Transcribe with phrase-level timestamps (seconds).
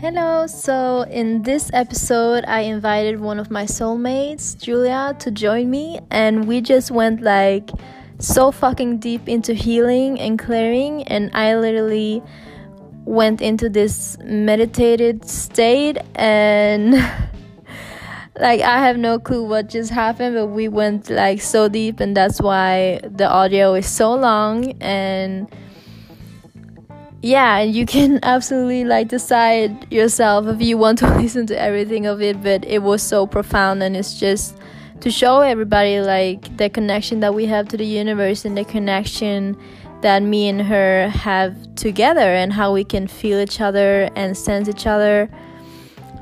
[0.00, 6.00] Hello, so in this episode, I invited one of my soulmates, Julia, to join me,
[6.10, 7.68] and we just went like
[8.18, 12.22] so fucking deep into healing and clearing, and I literally
[13.04, 16.94] went into this meditated state and
[18.40, 22.16] like I have no clue what just happened, but we went like so deep, and
[22.16, 25.46] that's why the audio is so long and
[27.22, 32.06] yeah and you can absolutely like decide yourself if you want to listen to everything
[32.06, 34.56] of it but it was so profound and it's just
[35.00, 39.56] to show everybody like the connection that we have to the universe and the connection
[40.02, 44.68] that me and her have together and how we can feel each other and sense
[44.68, 45.30] each other.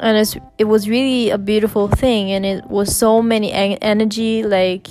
[0.01, 4.87] And it's, it was really a beautiful thing and it was so many energy like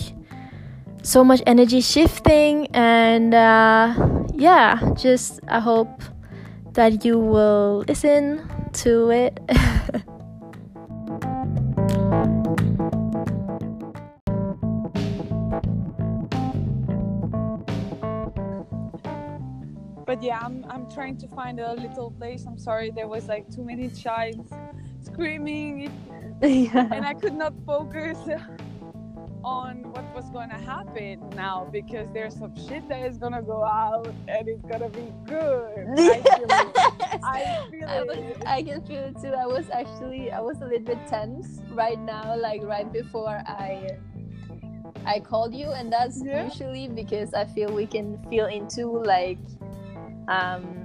[1.04, 3.94] so much energy shifting and uh,
[4.34, 6.02] yeah just i hope
[6.74, 9.40] that you will listen to it.
[20.06, 22.46] But yeah i'm i'm trying to find a little place.
[22.48, 24.48] I'm sorry there was like too many child
[25.02, 25.92] screaming.
[26.42, 26.88] Yeah.
[26.94, 28.16] and i could not focus
[29.48, 33.42] on what was going to happen now because there's some shit that is going to
[33.42, 35.88] go out and it's going to be good.
[35.98, 37.22] I feel it.
[37.24, 38.44] I feel I, was, it.
[38.46, 39.30] I can feel it too.
[39.30, 43.98] I was actually I was a little bit tense right now like right before I
[45.06, 46.44] I called you and that's yeah.
[46.44, 49.40] usually because I feel we can feel into like
[50.28, 50.84] um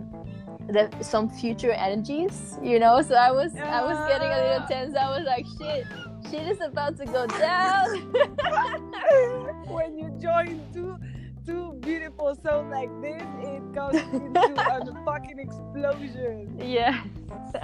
[0.69, 3.03] the some future energies, you know.
[3.03, 4.95] So I was I was getting a little tense.
[4.95, 5.85] I was like shit
[6.31, 8.13] shit is about to go down.
[9.69, 10.97] when you join two
[11.45, 16.61] two beautiful souls like this, it goes into a fucking explosion.
[16.61, 17.03] Yeah.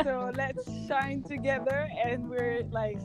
[0.03, 2.98] so let's shine together and we're like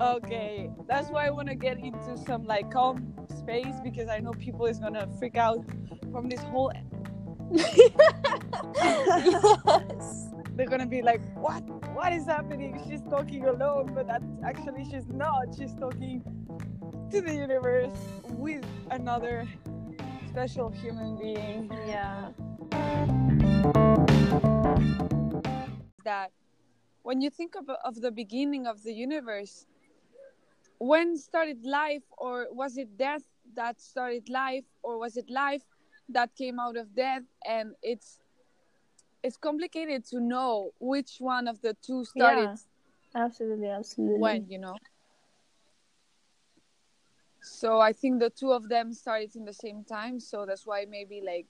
[0.00, 0.70] okay.
[0.86, 4.78] That's why I wanna get into some like calm space because I know people is
[4.78, 5.64] gonna freak out
[6.12, 6.72] from this whole
[8.76, 11.62] yes they're gonna be like, "What?
[11.94, 12.82] What is happening?
[12.88, 15.54] She's talking alone, but that actually she's not.
[15.56, 16.20] She's talking
[17.12, 19.46] to the universe with another
[20.28, 22.32] special human being." Yeah.
[26.04, 26.32] That
[27.02, 29.64] when you think of, of the beginning of the universe,
[30.78, 33.22] when started life, or was it death
[33.54, 35.62] that started life, or was it life
[36.08, 37.22] that came out of death?
[37.46, 38.18] And it's
[39.28, 42.56] it's complicated to know which one of the two started.
[43.14, 44.18] Yeah, absolutely, absolutely.
[44.18, 44.74] When you know.
[47.42, 50.18] So I think the two of them started in the same time.
[50.18, 51.46] So that's why maybe like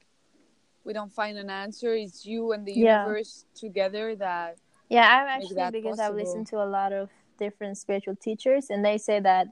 [0.84, 1.94] we don't find an answer.
[1.94, 3.05] It's you and the yeah.
[3.05, 4.56] universe together that.
[4.89, 6.00] Yeah, I'm actually because.
[6.00, 9.47] I've listened to a lot of different spiritual teachers, and they say that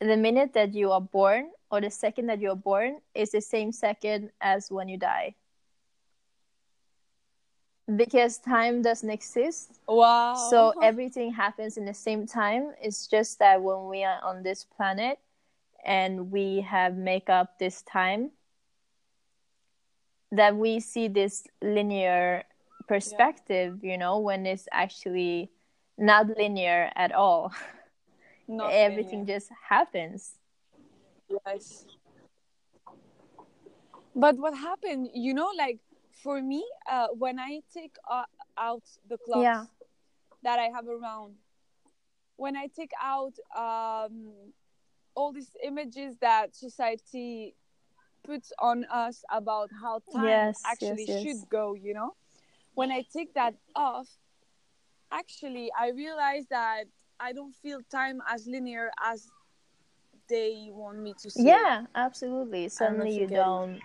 [0.00, 3.70] the minute that you are born or the second that you're born is the same
[3.70, 5.36] second as when you die
[7.96, 9.80] because time doesn't exist.
[9.88, 10.34] Wow.
[10.50, 12.72] So everything happens in the same time.
[12.80, 15.18] It's just that when we are on this planet
[15.84, 18.30] and we have make up this time
[20.30, 22.44] that we see this linear
[22.88, 23.92] perspective, yeah.
[23.92, 25.50] you know, when it's actually
[25.98, 27.52] not linear at all.
[28.48, 29.38] Not everything linear.
[29.38, 30.32] just happens.
[31.46, 31.86] Yes.
[34.14, 35.78] But what happened, you know, like
[36.22, 38.24] for me, uh, when I take uh,
[38.56, 39.64] out the clothes yeah.
[40.42, 41.34] that I have around,
[42.36, 44.30] when I take out um,
[45.14, 47.54] all these images that society
[48.24, 51.22] puts on us about how time yes, actually yes, yes.
[51.22, 52.14] should go, you know,
[52.74, 54.08] when I take that off,
[55.10, 56.84] actually, I realize that
[57.18, 59.28] I don't feel time as linear as
[60.28, 61.46] they want me to see.
[61.46, 62.68] Yeah, absolutely.
[62.68, 63.80] Suddenly you don't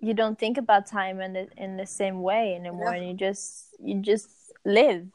[0.00, 3.00] you don't think about time in the in the same way anymore yeah.
[3.00, 4.28] and you just you just
[4.64, 5.06] live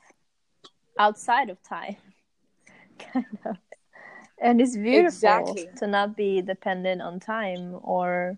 [1.00, 1.96] outside of time
[3.00, 3.58] kind of
[4.42, 5.70] and it's beautiful exactly.
[5.78, 8.38] to not be dependent on time or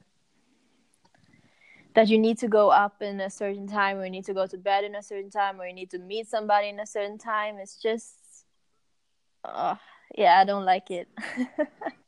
[1.95, 4.45] that you need to go up in a certain time or you need to go
[4.45, 7.17] to bed in a certain time or you need to meet somebody in a certain
[7.17, 8.15] time it's just
[9.45, 9.75] uh,
[10.17, 11.07] yeah i don't like it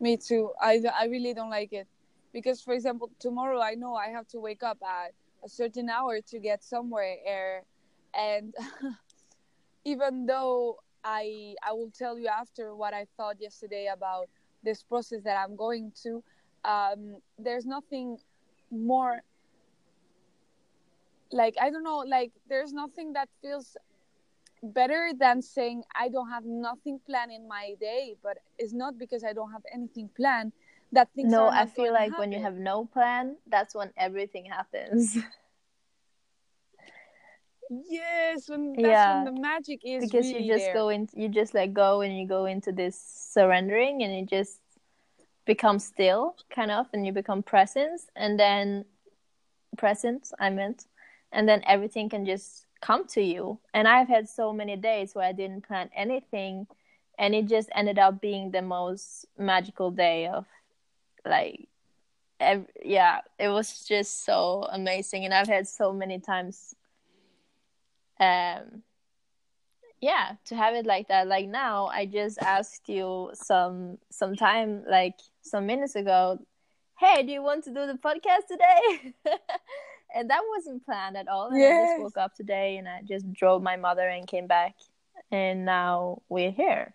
[0.00, 0.52] Me too.
[0.60, 1.86] I, I really don't like it.
[2.32, 5.12] Because, for example, tomorrow I know I have to wake up at
[5.44, 7.64] a certain hour to get somewhere.
[8.14, 8.54] And
[9.84, 14.28] even though I, I will tell you after what I thought yesterday about
[14.62, 16.22] this process that I'm going to,
[16.64, 18.18] um, there's nothing
[18.70, 19.22] more
[21.32, 23.76] like i don't know like there's nothing that feels
[24.62, 29.24] better than saying i don't have nothing planned in my day but it's not because
[29.24, 30.52] i don't have anything planned
[30.92, 35.16] that things no i feel like when you have no plan that's when everything happens
[37.88, 39.24] yes when that's yeah.
[39.24, 40.74] when the magic is because really you just there.
[40.74, 43.00] go in you just let go and you go into this
[43.32, 44.58] surrendering and you just
[45.46, 48.84] become still kind of and you become presence and then
[49.78, 50.86] present i meant
[51.32, 53.58] and then everything can just come to you.
[53.74, 56.66] And i've had so many days where i didn't plan anything
[57.18, 60.46] and it just ended up being the most magical day of
[61.24, 61.68] like
[62.40, 66.74] every, yeah it was just so amazing and i've had so many times
[68.18, 68.82] um
[70.00, 71.28] yeah to have it like that.
[71.28, 76.38] Like now i just asked you some some time like some minutes ago
[76.98, 79.14] hey do you want to do the podcast today
[80.14, 81.48] and that wasn't planned at all.
[81.48, 81.72] And yes.
[81.72, 84.74] i just woke up today and i just drove my mother and came back.
[85.30, 86.94] And now we're here.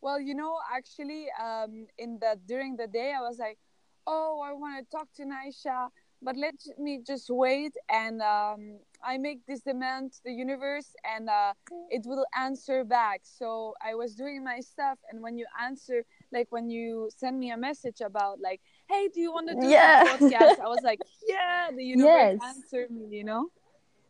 [0.00, 3.58] Well you know actually um in the during the day i was like
[4.06, 5.88] oh i want to talk to naisha
[6.22, 11.28] but let me just wait and um, i make this demand to the universe and
[11.28, 11.52] uh,
[11.88, 13.20] it will answer back.
[13.24, 17.50] So i was doing my stuff and when you answer like when you send me
[17.50, 18.60] a message about like
[18.90, 20.02] hey do you want to do yeah.
[20.02, 20.60] a podcast?
[20.60, 22.56] I was like yeah the universe yes.
[22.56, 23.50] answered me you know?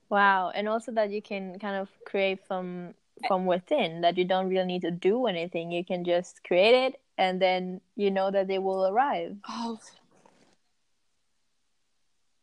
[0.08, 2.94] Wow and also that you can kind of create from
[3.28, 7.00] from within that you don't really need to do anything you can just create it
[7.18, 9.36] and then you know that they will arrive.
[9.48, 9.78] Oh.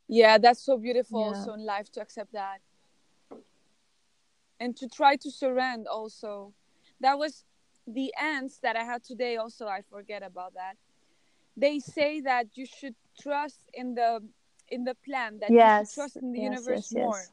[0.08, 1.28] Yeah that's so beautiful yeah.
[1.28, 2.60] also in life to accept that.
[4.60, 6.54] And to try to surrender also.
[7.00, 7.44] That was
[7.88, 10.76] the ends that i had today also i forget about that
[11.58, 14.22] they say that you should trust in the
[14.70, 15.80] in the plan that yes.
[15.80, 17.24] you should trust in the yes, universe yes, more.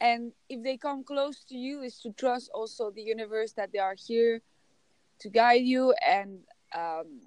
[0.00, 3.78] And if they come close to you is to trust also the universe that they
[3.78, 4.42] are here
[5.20, 6.40] to guide you and
[6.74, 7.20] um,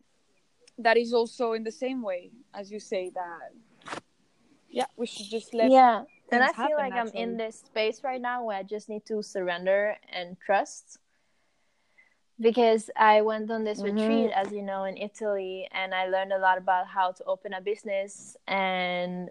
[0.77, 3.99] that is also in the same way as you say that.
[4.69, 8.21] Yeah we should just let yeah and i feel like i'm in this space right
[8.21, 10.99] now where i just need to surrender and trust
[12.39, 13.97] because i went on this mm-hmm.
[13.97, 17.53] retreat as you know in italy and i learned a lot about how to open
[17.53, 19.29] a business and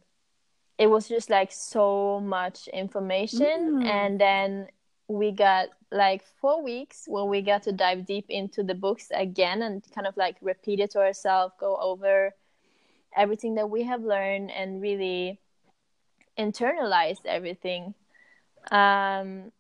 [0.79, 3.85] it was just like so much information mm.
[3.85, 4.67] and then
[5.07, 9.63] we got like four weeks where we got to dive deep into the books again
[9.63, 12.35] and kind of like repeat it to ourselves go over
[13.17, 15.39] everything that we have learned and really
[16.39, 17.95] internalize everything.
[18.71, 19.53] Um,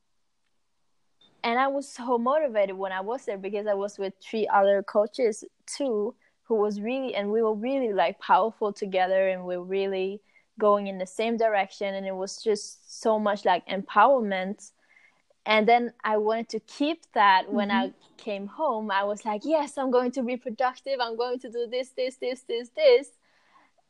[1.44, 4.82] and I was so motivated when I was there because I was with three other
[4.82, 6.14] coaches too,
[6.44, 10.22] who was really, and we were really like powerful together and we are really
[10.58, 11.94] going in the same direction.
[11.94, 14.70] And it was just so much like empowerment.
[15.44, 17.88] And then I wanted to keep that when mm-hmm.
[17.88, 18.90] I came home.
[18.90, 20.98] I was like, yes, I'm going to be productive.
[20.98, 23.08] I'm going to do this, this, this, this, this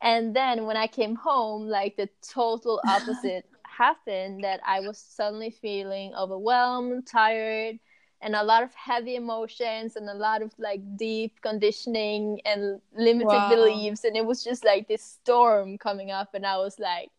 [0.02, 5.50] and then when i came home like the total opposite happened that i was suddenly
[5.50, 7.78] feeling overwhelmed tired
[8.24, 13.26] and a lot of heavy emotions and a lot of like deep conditioning and limited
[13.26, 13.50] wow.
[13.50, 17.10] beliefs and it was just like this storm coming up and i was like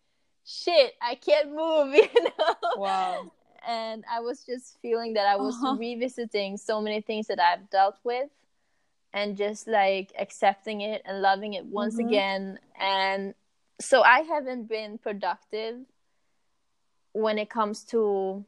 [0.45, 3.31] shit i can't move you know wow
[3.67, 5.75] and i was just feeling that i was uh-huh.
[5.77, 8.29] revisiting so many things that i've dealt with
[9.13, 12.07] and just like accepting it and loving it once mm-hmm.
[12.07, 13.33] again and
[13.79, 15.77] so i haven't been productive
[17.15, 18.43] when it comes to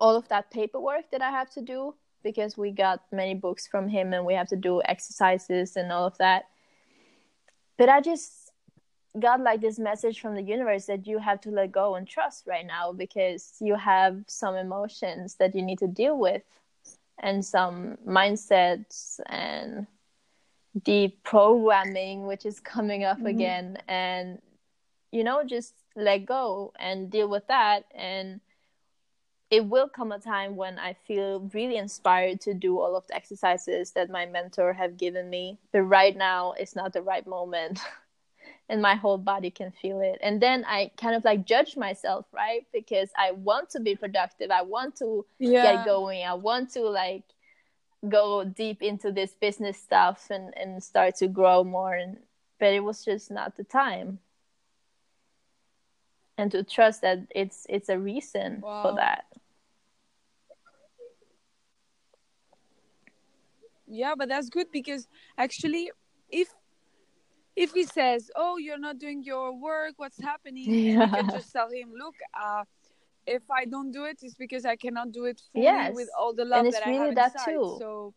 [0.00, 3.88] all of that paperwork that i have to do because we got many books from
[3.88, 6.44] him and we have to do exercises and all of that
[7.76, 8.52] but i just
[9.18, 12.46] got like this message from the universe that you have to let go and trust
[12.46, 16.42] right now because you have some emotions that you need to deal with
[17.18, 19.86] and some mindsets and
[20.84, 23.26] deep programming which is coming up mm-hmm.
[23.26, 24.38] again and
[25.10, 27.84] you know just let go and deal with that.
[27.94, 28.40] And
[29.52, 33.14] it will come a time when i feel really inspired to do all of the
[33.14, 35.58] exercises that my mentor have given me.
[35.72, 37.78] But right now it's not the right moment.
[38.68, 40.18] And my whole body can feel it.
[40.22, 42.66] And then i kind of like judge myself right?
[42.72, 44.50] Because i want to be productive.
[44.50, 45.62] I want to yeah.
[45.62, 46.24] get going.
[46.24, 47.24] I want to like
[48.08, 51.94] go deep into this business stuff and and start to grow more.
[51.94, 52.16] And
[52.58, 54.18] but it was just not the time
[56.42, 58.82] and to trust that it's it's a reason wow.
[58.82, 59.24] for that
[63.86, 65.06] yeah but that's good because
[65.38, 65.90] actually
[66.30, 66.48] if
[67.54, 69.92] if he says, "Oh, you're not doing your work.
[69.98, 71.02] What's happening?" Yeah.
[71.02, 72.64] And you can just tell him, "Look, uh,
[73.26, 75.94] if I don't do it, it's because I cannot do it fully yes.
[75.94, 77.52] with all the love and it's that really I have that inside.
[77.52, 77.76] Too.
[77.78, 78.14] So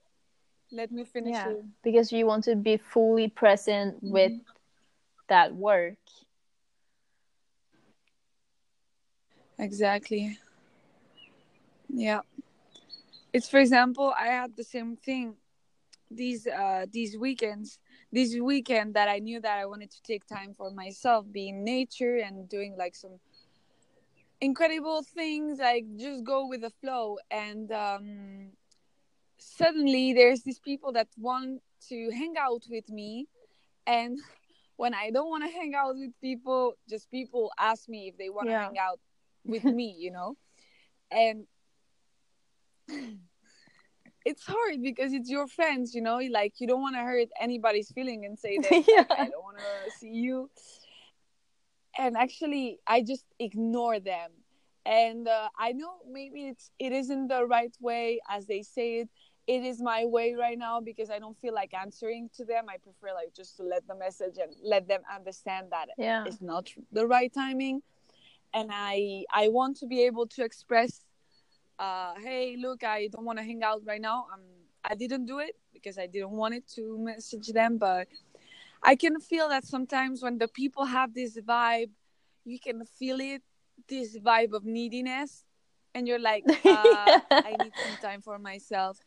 [0.71, 1.49] let me finish yeah.
[1.49, 1.65] it.
[1.83, 4.11] Because you want to be fully present mm-hmm.
[4.11, 4.33] with
[5.29, 5.97] that work.
[9.57, 10.37] Exactly.
[11.89, 12.21] Yeah.
[13.33, 15.35] It's for example, I had the same thing
[16.11, 17.79] these uh these weekends
[18.11, 22.17] this weekend that I knew that I wanted to take time for myself, being nature
[22.17, 23.19] and doing like some
[24.39, 27.17] incredible things, like just go with the flow.
[27.29, 28.51] And um,
[29.37, 33.27] suddenly there's these people that want to hang out with me,
[33.85, 34.17] and
[34.77, 38.29] when I don't want to hang out with people, just people ask me if they
[38.29, 38.65] want to yeah.
[38.65, 38.99] hang out
[39.45, 40.35] with me, you know,
[41.11, 41.45] and
[44.25, 47.91] it's hard because it's your friends, you know, like you don't want to hurt anybody's
[47.91, 49.05] feeling and say that yeah.
[49.09, 50.49] I don't want to see you.
[51.97, 54.31] And actually, I just ignore them.
[54.85, 59.09] And uh, I know maybe it's it isn't the right way as they say it.
[59.47, 62.65] It is my way right now because I don't feel like answering to them.
[62.67, 66.23] I prefer like just to let the message and let them understand that yeah.
[66.25, 67.81] it's not the right timing.
[68.55, 71.05] And I I want to be able to express
[71.79, 74.27] uh, hey, look, I don't want to hang out right now.
[74.33, 74.41] Um,
[74.83, 78.07] I didn't do it because I didn't want it to message them, but
[78.81, 81.89] I can feel that sometimes when the people have this vibe,
[82.45, 83.41] you can feel it,
[83.89, 85.43] this vibe of neediness,
[85.93, 88.99] and you're like, uh, I need some time for myself.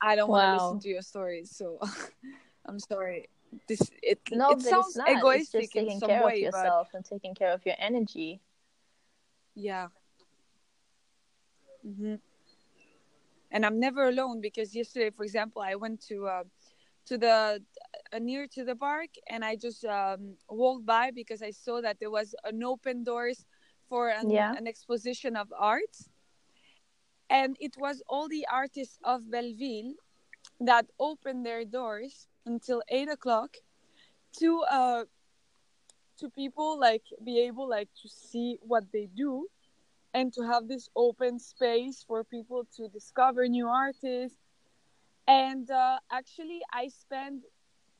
[0.00, 0.36] I don't wow.
[0.36, 1.78] want to listen to your stories, so
[2.66, 3.28] I'm sorry.
[3.68, 6.98] This it, no, it sounds egoistic it's just taking care way, of yourself but...
[6.98, 8.40] and taking care of your energy.
[9.56, 9.88] Yeah,
[11.86, 12.14] Mm-hmm.
[13.52, 16.44] And I'm never alone because yesterday, for example, I went to uh,
[17.06, 17.62] to the
[18.12, 21.98] uh, near to the park and I just um, walked by because I saw that
[22.00, 23.44] there was an open doors
[23.88, 24.52] for an, yeah.
[24.56, 25.96] an exposition of art,
[27.30, 29.94] and it was all the artists of Belleville
[30.58, 33.56] that opened their doors until eight o'clock
[34.38, 35.04] to uh
[36.18, 39.46] to people like be able like to see what they do
[40.14, 44.38] and to have this open space for people to discover new artists.
[45.28, 47.42] And uh, actually, I spent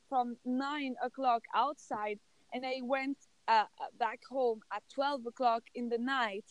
[0.08, 2.18] from nine o'clock outside,
[2.52, 3.18] and I went
[3.48, 3.64] uh,
[3.98, 6.44] back home at twelve o'clock in the night,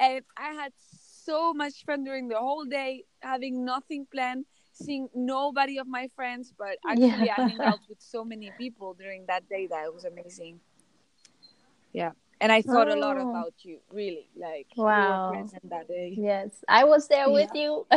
[0.00, 4.46] and I had so much fun during the whole day, having nothing planned,
[4.76, 7.34] seeing nobody of my friends, but actually yeah.
[7.38, 10.60] I hung out with so many people during that day that it was amazing.
[11.92, 12.94] Yeah and I thought oh.
[12.94, 13.30] a lot oh.
[13.30, 14.28] about you, really.
[14.36, 15.32] Like wow.
[15.32, 16.14] present that day.
[16.16, 17.32] Yes, I was there yeah.
[17.32, 17.86] with you.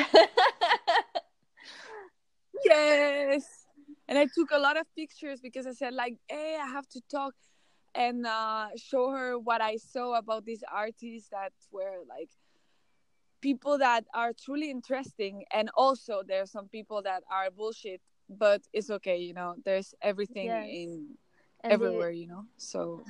[2.66, 3.66] yes,
[4.08, 7.02] and I took a lot of pictures because I said like, "Hey, I have to
[7.12, 7.34] talk
[7.96, 12.30] and uh, show her what I saw about these artists that were like."
[13.42, 18.62] People that are truly interesting and also there are some people that are bullshit but
[18.74, 20.68] it's okay you know there's everything yes.
[20.70, 21.08] in
[21.64, 23.04] and everywhere the, you know so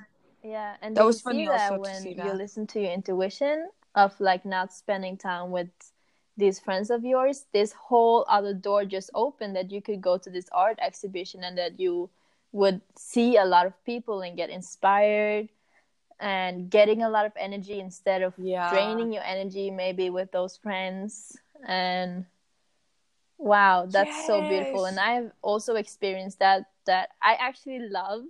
[0.44, 2.26] yeah, and that was funny that when that.
[2.26, 5.70] you listen to your intuition of like not spending time with
[6.38, 10.30] these friends of yours, this whole other door just opened that you could go to
[10.30, 12.10] this art exhibition and that you
[12.54, 15.50] would see a lot of people and get inspired
[16.20, 18.70] and getting a lot of energy instead of yeah.
[18.72, 22.26] draining your energy maybe with those friends and
[23.38, 24.28] wow that's yes.
[24.28, 28.24] so beautiful and i've also experienced that that i actually love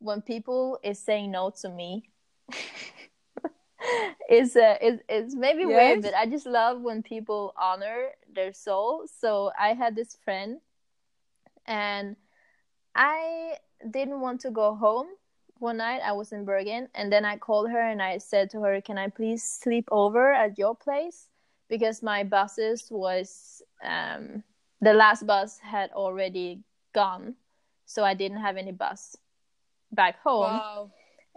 [0.00, 2.10] when people is saying no to me
[4.30, 5.68] is uh, is is maybe yes.
[5.68, 9.06] weird, but I just love when people honor their soul.
[9.20, 10.60] So I had this friend,
[11.66, 12.16] and
[12.94, 13.54] I
[13.88, 15.06] didn't want to go home
[15.60, 16.00] one night.
[16.04, 18.98] I was in Bergen, and then I called her and I said to her, "Can
[18.98, 21.28] I please sleep over at your place?"
[21.68, 24.42] Because my buses was um,
[24.80, 26.62] the last bus had already
[26.92, 27.36] gone,
[27.86, 29.16] so I didn't have any bus
[29.92, 30.42] back home.
[30.42, 30.90] Wow.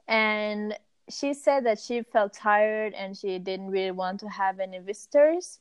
[0.08, 0.77] And
[1.10, 5.60] she said that she felt tired and she didn't really want to have any visitors.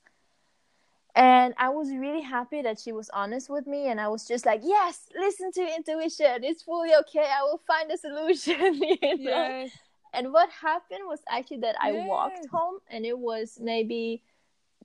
[1.15, 3.89] And I was really happy that she was honest with me.
[3.89, 6.43] And I was just like, yes, listen to intuition.
[6.43, 7.27] It's fully okay.
[7.31, 8.75] I will find a solution.
[9.03, 9.49] you know?
[9.49, 9.71] Yes.
[10.15, 12.09] And what happened was actually that I yes.
[12.09, 14.23] walked home and it was maybe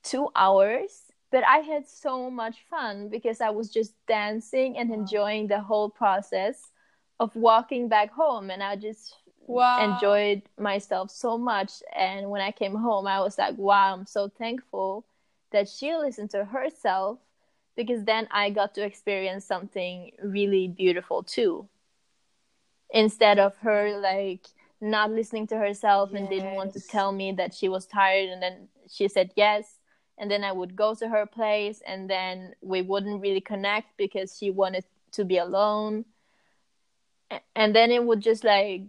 [0.04, 1.04] two hours.
[1.32, 5.90] But I had so much fun because I was just dancing and enjoying the whole
[5.90, 6.72] process
[7.20, 9.16] of walking back home and I just
[9.48, 9.84] wow.
[9.84, 14.30] enjoyed myself so much and when I came home I was like wow I'm so
[14.30, 15.04] thankful
[15.52, 17.20] that she listened to herself
[17.76, 21.70] because then I got to experience something really beautiful too
[22.92, 24.48] instead of her like
[24.80, 26.20] not listening to herself yes.
[26.20, 29.78] and didn't want to tell me that she was tired and then she said yes
[30.18, 34.38] and then I would go to her place and then we wouldn't really connect because
[34.38, 36.06] she wanted to be alone
[37.56, 38.82] and then it would just like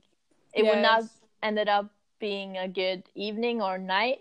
[0.54, 0.74] it yes.
[0.74, 1.04] would not
[1.42, 4.18] ended up being a good evening or night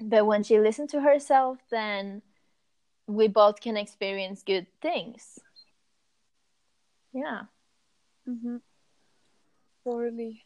[0.00, 2.22] but when she listens to herself then
[3.06, 5.38] we both can experience good things
[7.12, 7.42] yeah
[8.28, 8.56] mm-hmm.
[9.84, 10.44] totally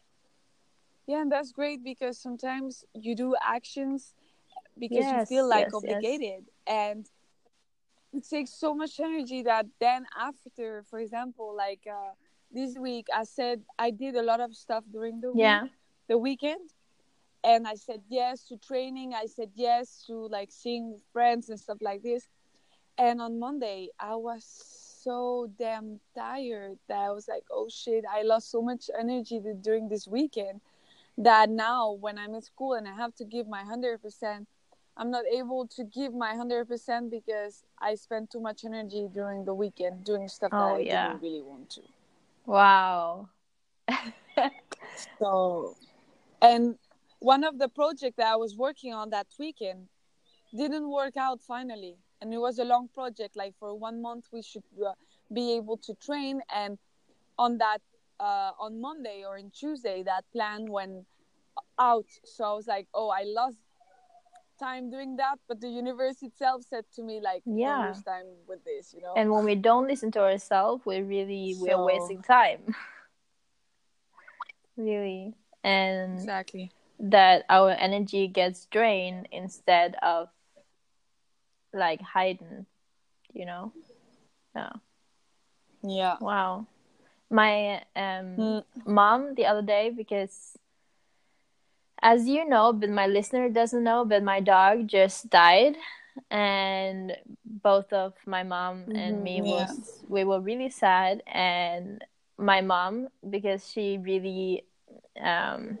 [1.07, 4.13] yeah and that's great because sometimes you do actions
[4.77, 6.67] because yes, you feel like yes, obligated yes.
[6.67, 7.09] and
[8.13, 12.11] it takes so much energy that then after for example like uh,
[12.51, 15.63] this week i said i did a lot of stuff during the yeah.
[15.63, 15.71] week
[16.07, 16.69] the weekend
[17.45, 19.13] and i said yes to training.
[19.13, 22.27] I said yes to like seeing friends and stuff like this.
[22.97, 24.43] And on monday i was
[25.03, 29.87] so damn tired that i was like oh shit i lost so much energy during
[29.87, 30.61] this weekend
[31.17, 34.45] that now when i'm in school and i have to give my 100%
[34.97, 39.53] i'm not able to give my 100% because i spent too much energy during the
[39.53, 41.09] weekend doing stuff that oh, i yeah.
[41.09, 41.81] didn't really want to.
[42.45, 43.29] Wow.
[45.19, 45.75] So
[46.41, 46.77] and
[47.19, 49.87] one of the projects that i was working on that weekend
[50.55, 51.97] didn't work out finally.
[52.21, 53.35] And it was a long project.
[53.35, 54.93] Like for one month we should uh,
[55.33, 56.41] be able to train.
[56.53, 56.77] And
[57.37, 57.79] on that
[58.19, 61.05] uh, on monday or in tuesday that plan went
[61.77, 62.05] out.
[62.23, 63.57] So i was like oh i lost
[64.57, 65.37] time doing that.
[65.49, 67.87] But the universe itself said to me like yeah.
[67.87, 69.13] lose time with this you know?
[69.17, 71.61] And when we don't listen to ourselves we really so...
[71.61, 72.59] we're wasting time.
[74.77, 75.33] Really.
[75.63, 80.29] And exactly that our energy gets drained instead of
[81.73, 82.65] like hiding
[83.33, 83.71] you know
[84.55, 84.69] yeah
[85.83, 86.65] yeah wow
[87.29, 88.63] my um mm.
[88.85, 90.57] mom the other day because
[92.01, 95.75] as you know but my listener doesn't know but my dog just died
[96.31, 98.95] and both of my mom mm-hmm.
[98.95, 99.67] and me yeah.
[99.67, 102.03] was we were really sad and
[102.37, 104.63] my mom because she really
[105.21, 105.77] um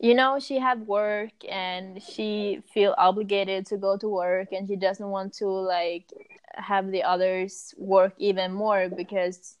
[0.00, 4.76] you know she had work and she feel obligated to go to work and she
[4.76, 6.12] doesn't want to like
[6.56, 9.56] have the others work even more because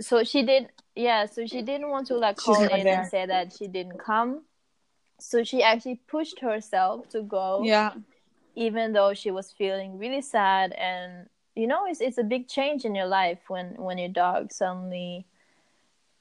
[0.00, 3.00] so she did yeah so she didn't want to like call in there.
[3.02, 4.42] and say that she didn't come.
[5.20, 7.92] So she actually pushed herself to go yeah.
[8.56, 12.84] even though she was feeling really sad and you know it's it's a big change
[12.84, 15.26] in your life when when your dog suddenly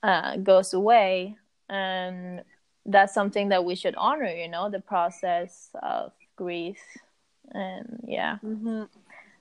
[0.04, 1.38] uh, goes away
[1.72, 2.44] and
[2.86, 6.82] that's something that we should honor you know the process of grief.
[7.54, 8.38] And yeah.
[8.44, 8.84] Mm-hmm.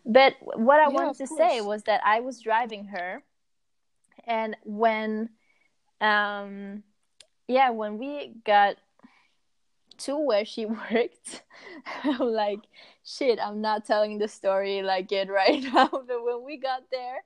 [0.07, 1.38] but what i yeah, wanted to course.
[1.38, 3.23] say was that i was driving her.
[4.27, 5.31] And when
[6.01, 6.83] um
[7.49, 8.77] yeah when we got
[9.99, 11.43] to where she worked
[12.05, 12.61] i'm like
[13.05, 15.88] shit i'm not telling the story like it right now.
[15.88, 17.19] But when we got there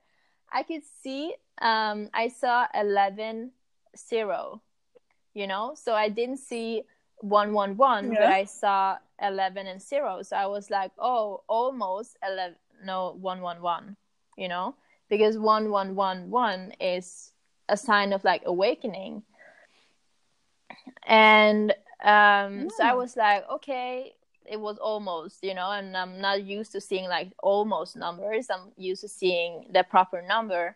[0.51, 3.51] i could see um i saw 11
[3.97, 4.61] 0
[5.35, 5.75] you know?
[5.75, 6.83] So i didn't see
[7.19, 8.19] 111 yeah.
[8.19, 13.95] but i saw 11 and 0 so i was like oh almost 11 no 111
[14.37, 14.75] you know?
[15.09, 17.31] Because 1111 is
[17.69, 19.23] a sign of like awakening.
[21.07, 21.71] And
[22.03, 22.67] um yeah.
[22.75, 24.13] so i was like okay
[24.45, 25.71] it was almost you know?
[25.71, 28.49] And i'm not used to seeing like almost numbers.
[28.49, 30.75] I'm used to seeing the proper number.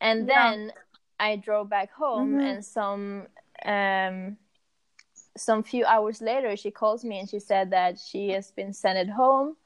[0.00, 0.72] And then
[1.20, 2.40] i drove back home mm-hmm.
[2.40, 3.26] and some
[3.64, 4.36] um,
[5.36, 8.98] some few hours later, she calls me and she said that she has been sent
[8.98, 9.56] at home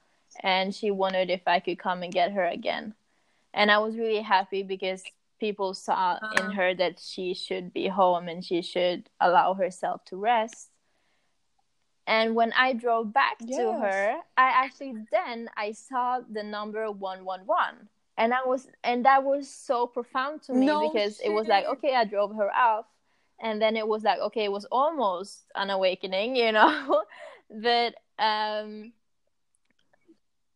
[0.41, 2.93] and she wondered if I could come and get her again.
[3.53, 5.03] And I was really happy because
[5.39, 6.43] people saw uh-huh.
[6.43, 10.69] in her that she should be home and she should allow herself to rest.
[12.05, 13.57] And when I drove back yes.
[13.59, 17.89] to her, I actually then I saw the number 111.
[18.19, 21.27] And I was and that was so profound to me no because shit.
[21.27, 22.85] it was like okay, I drove her off
[23.39, 27.03] and then it was like okay it was almost an awakening you know
[27.49, 28.91] but um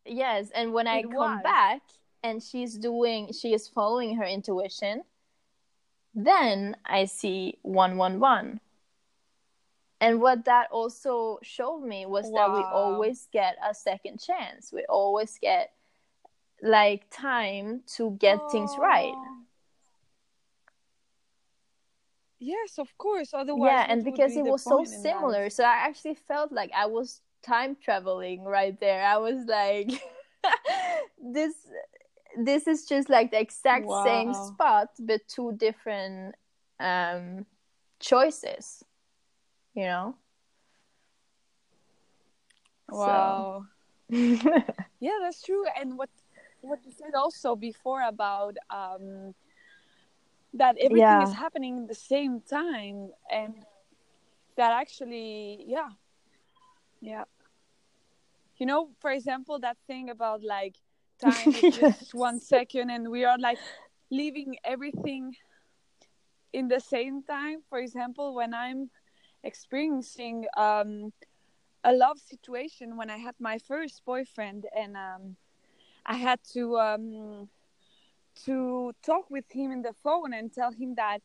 [0.04, 1.40] yes and when it i come was.
[1.42, 1.82] back
[2.22, 5.02] and she's doing she is following her intuition
[6.14, 8.60] then i see 111
[10.00, 12.48] and what that also showed me was wow.
[12.48, 15.72] that we always get a second chance we always get
[16.62, 18.48] like time to get oh.
[18.48, 19.14] things right
[22.44, 23.32] Yes, of course.
[23.32, 27.20] Otherwise, yeah, and because it was so similar, so I actually felt like I was
[27.44, 29.04] time traveling right there.
[29.04, 29.90] I was like,
[31.22, 31.54] this,
[32.36, 34.04] this is just like the exact wow.
[34.04, 36.34] same spot but two different
[36.80, 37.46] um
[38.00, 38.82] choices
[39.74, 40.16] you know
[42.88, 43.64] wow
[44.10, 44.16] so.
[45.00, 46.10] yeah that's true and what
[46.60, 49.34] what you said also before about um
[50.54, 51.22] that everything yeah.
[51.22, 53.54] is happening at the same time and
[54.56, 55.88] that actually yeah
[57.00, 57.24] yeah
[58.58, 60.76] you know for example that thing about like
[61.18, 61.76] time yes.
[61.76, 63.58] just one second and we are like
[64.10, 65.34] leaving everything
[66.52, 68.90] in the same time for example when i'm
[69.44, 71.12] experiencing um,
[71.82, 75.36] a love situation when i had my first boyfriend and um,
[76.06, 77.48] i had to um,
[78.44, 81.20] to talk with him in the phone and tell him that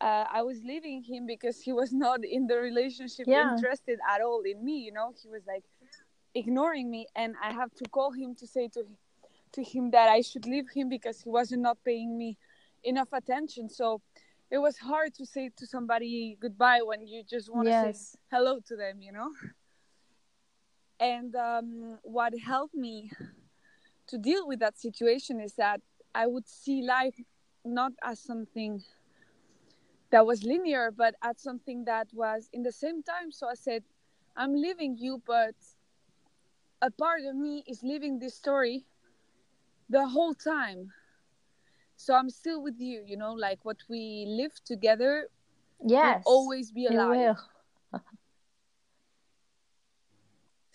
[0.00, 3.54] uh, I was leaving him because he was not in the relationship yeah.
[3.54, 4.78] interested at all in me.
[4.78, 5.64] You know, he was like
[6.34, 8.96] ignoring me, and I have to call him to say to him,
[9.52, 12.36] to him that I should leave him because he wasn't not paying me
[12.84, 13.68] enough attention.
[13.68, 14.02] So
[14.50, 17.86] it was hard to say to somebody goodbye when you just want yes.
[17.86, 19.00] to say hello to them.
[19.00, 19.30] You know.
[21.00, 23.12] And um, what helped me
[24.08, 25.80] to deal with that situation is that
[26.14, 27.20] I would see life
[27.64, 28.82] not as something
[30.10, 33.30] that was linear, but as something that was in the same time.
[33.30, 33.84] So I said,
[34.36, 35.54] I'm leaving you, but
[36.82, 38.86] a part of me is living this story
[39.88, 40.92] the whole time.
[41.96, 45.28] So I'm still with you, you know, like what we live together
[45.84, 47.30] yes, will always be alive.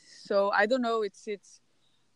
[0.05, 1.61] so I don't know, it's it's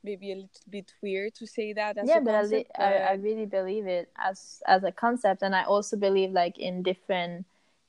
[0.03, 3.45] maybe a little bit weird to say that yeah but concept, I, I, I really
[3.45, 7.45] believe it as as a concept and i also believe like in different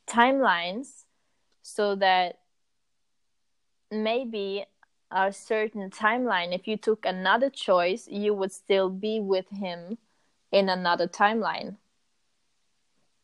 [0.06, 1.04] timelines
[1.62, 2.38] so that
[3.90, 4.64] maybe
[5.10, 9.98] a certain timeline if you took another choice you would still be with him
[10.52, 11.76] in another timeline.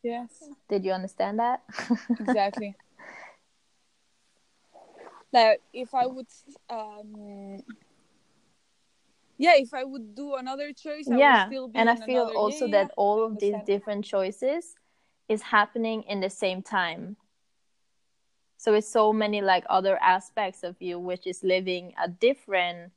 [0.03, 0.49] Yes.
[0.69, 1.63] Did you understand that?
[2.19, 2.75] Exactly.
[5.33, 6.27] Like if i would
[6.69, 7.57] um
[9.37, 13.25] yeah if i would do another choice I yeah and i feel also that all
[13.25, 14.75] of these different choices
[15.27, 17.17] is happening in the same time.
[18.57, 22.91] So it's so many like other aspects of you which is living a different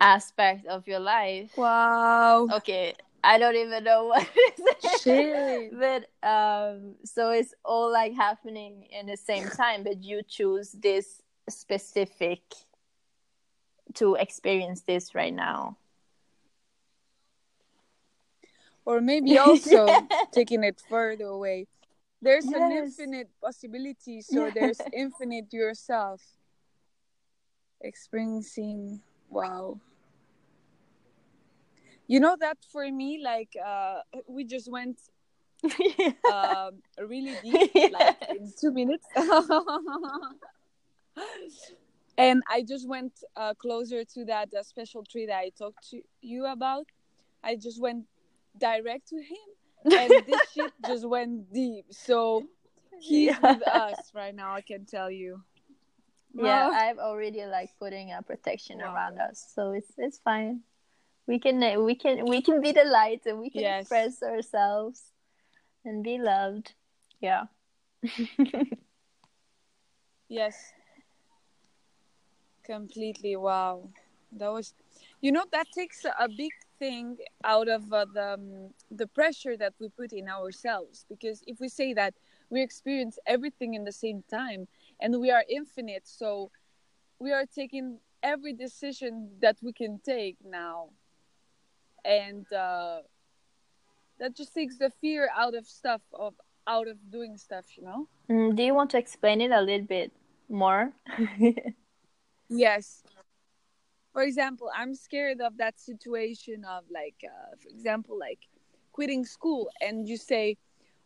[0.00, 1.52] aspect of your life.
[1.56, 2.48] Wow.
[2.50, 4.28] Okay i don't even know what
[5.00, 5.72] Shit.
[5.78, 11.22] but um so it's all like happening in the same time but you choose this
[11.48, 12.40] specific
[13.94, 15.76] to experience this right now
[18.84, 19.86] or maybe also
[20.32, 21.66] taking it further away
[22.20, 22.54] there's yes.
[22.54, 24.54] an infinite possibility so yes.
[24.54, 26.22] there's infinite yourself
[27.80, 29.78] experiencing wow
[32.06, 34.98] you know that for me like uh we just went
[35.62, 36.12] yeah.
[36.32, 39.06] um really deep like in two minutes
[42.18, 46.00] and I just went uh, closer to that uh, special tree that I talked to
[46.20, 46.86] you about.
[47.42, 48.04] I just went
[48.58, 51.86] direct to him, and this shit just went deep.
[51.90, 52.44] So
[53.00, 53.38] he's yeah.
[53.40, 54.54] with us right now.
[54.54, 55.42] I can tell you.
[56.34, 58.94] Yeah, I'm already like putting a protection wow.
[58.94, 60.60] around us, so it's it's fine.
[61.26, 63.82] We can we can we can be the light and we can yes.
[63.82, 65.02] express ourselves
[65.84, 66.74] and be loved.
[67.20, 67.44] Yeah.
[70.28, 70.72] yes
[72.64, 73.88] completely wow.
[74.32, 74.74] That was
[75.20, 79.74] you know that takes a big thing out of uh, the um, the pressure that
[79.78, 82.14] we put in ourselves because if we say that
[82.48, 84.68] we experience everything in the same time
[85.00, 86.50] and we are infinite so
[87.18, 90.90] we are taking every decision that we can take now.
[92.04, 93.00] And uh,
[94.18, 96.34] that just takes the fear out of stuff of
[96.66, 98.06] out of doing stuff you know?
[98.30, 100.12] Mm, do you want to explain it a little bit
[100.48, 100.92] more
[102.52, 103.02] Yes.
[104.12, 108.40] For example, I'm scared of that situation of like, uh, for example, like
[108.92, 110.58] quitting school, and you say,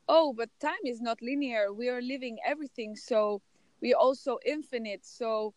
[0.09, 1.73] "Oh, but time is not linear.
[1.73, 3.43] We are living everything, so
[3.81, 5.55] we also infinite." So,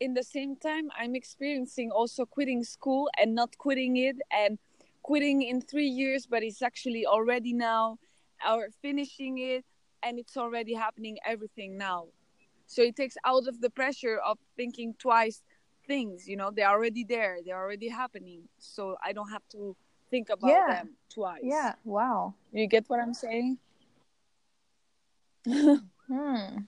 [0.00, 4.58] in the same time, I'm experiencing also quitting school and not quitting it, and
[5.02, 7.98] quitting in three years, but it's actually already now,
[8.48, 9.64] or finishing it,
[10.02, 12.08] and it's already happening everything now
[12.68, 15.42] so it takes out of the pressure of thinking twice
[15.86, 19.74] things you know they're already there they're already happening so i don't have to
[20.10, 20.66] think about yeah.
[20.68, 23.58] them twice yeah wow you get what i'm saying
[25.48, 26.58] hmm.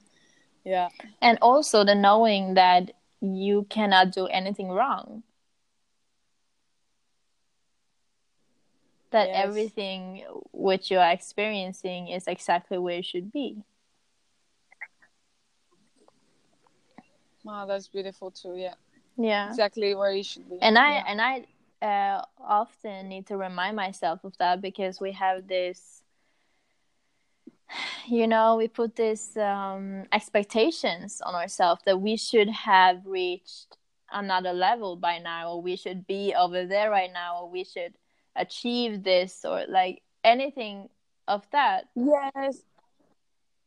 [0.64, 0.88] yeah
[1.20, 5.22] and also the knowing that you cannot do anything wrong
[9.10, 9.44] that yes.
[9.44, 13.62] everything which you are experiencing is exactly where it should be.
[17.44, 18.55] Wow, that's beautiful too.
[18.57, 18.74] Yeah.
[19.16, 19.48] Yeah.
[19.48, 20.59] Exactly where you should be.
[20.61, 21.05] And I yeah.
[21.07, 21.46] and I
[21.87, 26.03] uh, often need to remind myself of that because we have this
[28.07, 33.76] you know we put these um, expectations on ourselves that we should have reached
[34.12, 37.94] another level by now or we should be over there right now or we should
[38.37, 40.88] achieve this or like anything
[41.29, 42.62] of that yes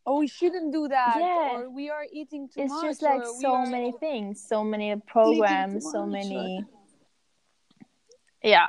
[0.05, 1.51] oh we shouldn't do that yeah.
[1.53, 4.95] or we are eating too it's much it's just like so many things so many
[5.07, 6.63] programs so many
[8.43, 8.67] yeah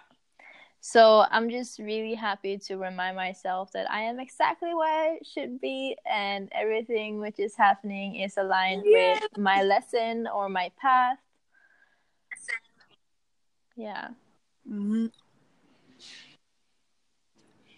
[0.81, 5.61] so i'm just really happy to remind myself that i am exactly where i should
[5.61, 9.14] be and everything which is happening is aligned yeah.
[9.14, 11.18] with my lesson or my path
[13.77, 14.09] yeah
[14.70, 15.07] mm-hmm.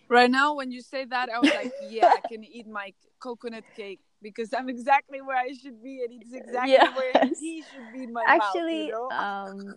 [0.09, 2.93] right now when you say that i was like yeah i can eat my
[3.27, 6.97] coconut cake because i'm exactly where i should be and it's exactly yes.
[6.97, 9.11] where he should be in my actually mouth, you know?
[9.11, 9.75] um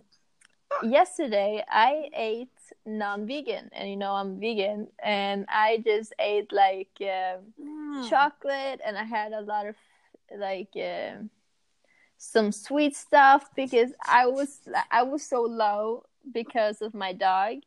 [0.83, 2.49] yesterday I ate
[2.85, 8.09] non-vegan, and you know I'm vegan, and I just ate like uh, mm.
[8.09, 9.75] chocolate, and I had a lot of
[10.37, 11.23] like uh,
[12.17, 14.59] some sweet stuff because I was
[14.91, 17.57] I was so low because of my dog,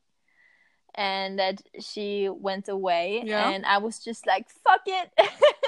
[0.95, 3.51] and that she went away, yeah.
[3.51, 5.11] and I was just like fuck it.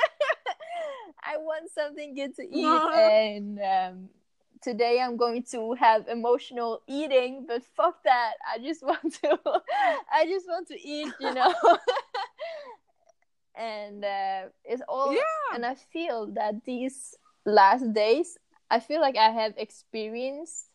[1.24, 4.08] I want something good to eat, and um,
[4.62, 8.34] today I'm going to have emotional eating, but fuck that.
[8.52, 9.38] I just want to
[10.12, 11.54] I just want to eat, you know.
[13.56, 15.20] and uh, it's all yeah.
[15.54, 17.14] and I feel that these
[17.46, 18.38] last days
[18.70, 20.70] I feel like I have experienced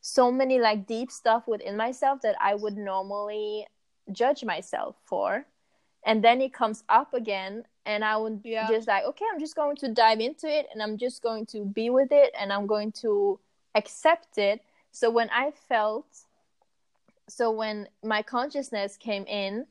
[0.00, 3.66] so many like deep stuff within myself that I would normally
[4.10, 5.46] judge myself for.
[6.04, 8.68] And then it comes up again and I would yeah.
[8.68, 11.64] just like, okay, I'm just going to dive into it and I'm just going to
[11.64, 13.38] be with it and I'm going to
[13.74, 14.60] accept it.
[14.92, 16.06] So when I felt,
[17.28, 19.66] so when my consciousness came in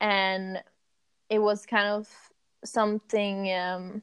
[0.00, 0.62] and
[1.28, 2.08] it was kind of
[2.64, 4.02] something, um,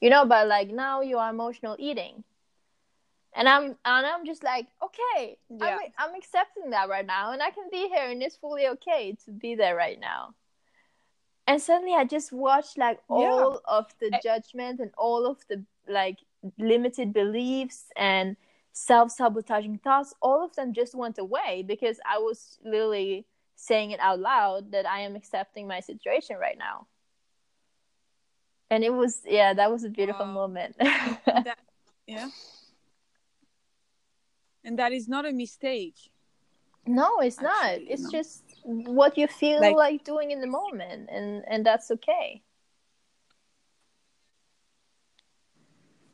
[0.00, 2.22] you know, but like now you are emotional eating.
[3.34, 5.64] And I'm and I'm just like, okay, yeah.
[5.64, 9.16] I'm I'm accepting that right now, and I can be here, and it's fully okay
[9.24, 10.34] to be there right now
[11.46, 13.76] and suddenly i just watched like all yeah.
[13.76, 16.18] of the judgment and all of the like
[16.58, 18.36] limited beliefs and
[18.72, 24.18] self-sabotaging thoughts all of them just went away because i was literally saying it out
[24.18, 26.86] loud that i am accepting my situation right now
[28.70, 30.32] and it was yeah that was a beautiful wow.
[30.32, 31.58] moment that,
[32.06, 32.28] yeah
[34.64, 35.96] and that is not a mistake
[36.86, 38.10] no it's Actually, not it's no.
[38.10, 42.42] just what you feel like, like doing in the moment and and that's okay.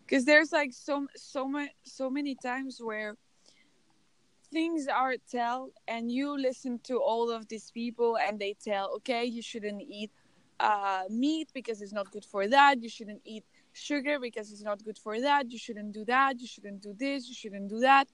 [0.00, 3.16] Because there's like so so much so many times where
[4.50, 9.22] things are tell and you listen to all of these people and they tell okay
[9.26, 10.11] you shouldn't eat
[10.61, 12.82] uh, meat because it's not good for that.
[12.82, 15.50] You shouldn't eat sugar because it's not good for that.
[15.50, 16.40] You shouldn't do that.
[16.40, 17.28] You shouldn't do this.
[17.28, 18.08] You shouldn't do that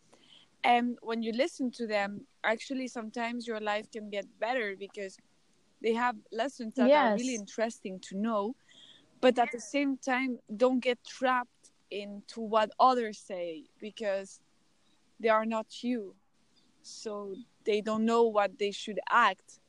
[0.64, 5.16] and when you listen to them actually sometimes your life can get better because
[5.82, 7.12] they have lessons that yes.
[7.12, 8.54] are really interesting to know
[9.20, 14.40] but at the same time don't get trapped into what others say because
[15.20, 16.14] they are not you.
[16.82, 19.60] So they don't know what they should act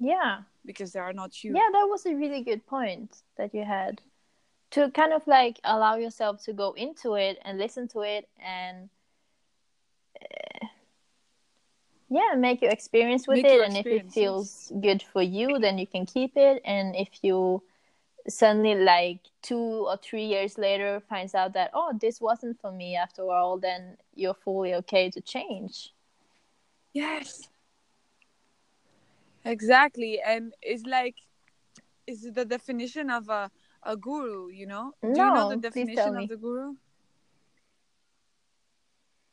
[0.00, 0.40] yeah.
[0.66, 1.54] because they are not you.
[1.54, 4.00] Yeah that was a really good point that you had.
[4.72, 8.88] To kind of like allow yourself to go into it and listen to it and
[12.10, 15.78] yeah make your experience with make it and if it feels good for you then
[15.78, 17.62] you can keep it and if you
[18.28, 22.96] suddenly like two or three years later finds out that oh this wasn't for me
[22.96, 25.92] after all then you're fully okay to change.
[26.92, 27.48] Yes.
[29.44, 31.16] Exactly and it's like
[32.06, 33.50] is the definition of a,
[33.82, 34.92] a guru you know?
[35.02, 36.74] Do you know the definition of the guru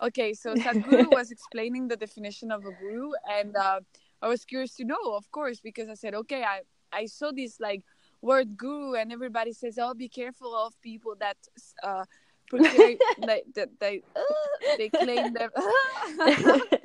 [0.02, 3.80] Okay, so Sadhguru was explaining the definition of a guru, and uh,
[4.22, 6.62] I was curious to know, of course, because I said, okay, I
[6.92, 7.84] I saw this like
[8.22, 11.38] word guru, and everybody says, oh, be careful of people that
[11.84, 12.06] uh,
[12.52, 14.22] like that they uh,
[14.78, 15.52] they claim that.
[16.22, 16.82] okay.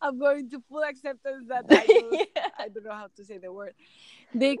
[0.00, 2.48] I'm going to full acceptance that I don't, yeah.
[2.58, 3.74] I don't know how to say the word.
[4.34, 4.58] They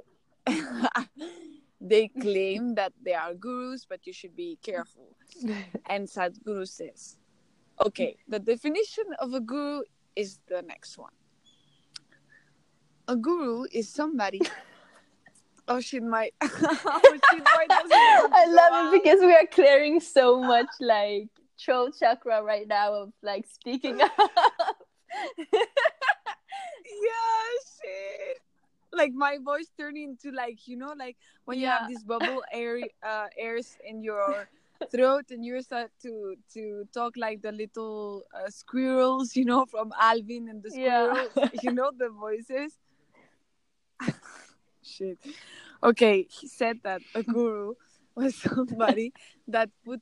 [1.82, 5.16] they claim that they are gurus, but you should be careful.
[5.86, 7.18] and Sadhguru says,
[7.84, 9.82] okay, the definition of a guru
[10.14, 11.12] is the next one.
[13.08, 14.40] a guru is somebody.
[15.68, 20.68] oh shit, my oh shit, my I love it because we are clearing so much
[20.80, 24.12] like throat chakra right now of like speaking up.
[25.38, 25.66] yeah,
[27.82, 28.41] shit.
[28.92, 32.78] Like my voice turning into like you know like when you have this bubble air
[33.02, 34.48] uh airs in your
[34.90, 39.92] throat and you start to to talk like the little uh, squirrels you know from
[40.00, 41.48] alvin and the squirrels yeah.
[41.62, 42.78] you know the voices.
[44.82, 45.18] Shit.
[45.82, 47.74] Okay he said that a guru
[48.14, 49.12] was somebody
[49.48, 50.00] that put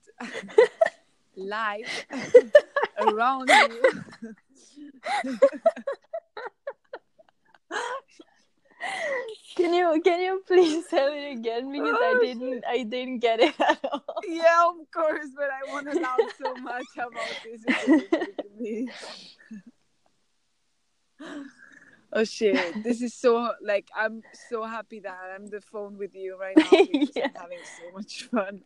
[1.37, 1.87] light
[2.98, 3.83] around you
[9.57, 13.40] can you can you please tell it again because oh, I didn't I didn't get
[13.40, 14.05] it at all.
[14.26, 17.14] Yeah, of course, but I want to laugh so much about
[18.59, 18.98] this.
[22.12, 22.83] oh shit!
[22.83, 26.68] This is so like I'm so happy that I'm the phone with you right now
[27.14, 27.26] yeah.
[27.26, 28.62] I'm having so much fun.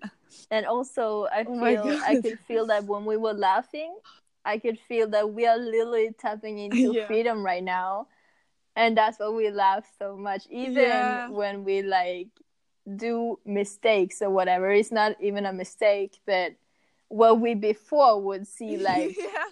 [0.51, 3.95] And also, I oh feel I could feel that when we were laughing,
[4.45, 7.07] I could feel that we are literally tapping into yeah.
[7.07, 8.09] freedom right now
[8.77, 11.29] and that's why we laugh so much even yeah.
[11.29, 12.29] when we like
[12.97, 16.53] do mistakes or whatever it's not even a mistake but
[17.09, 19.45] what we before would see like yeah.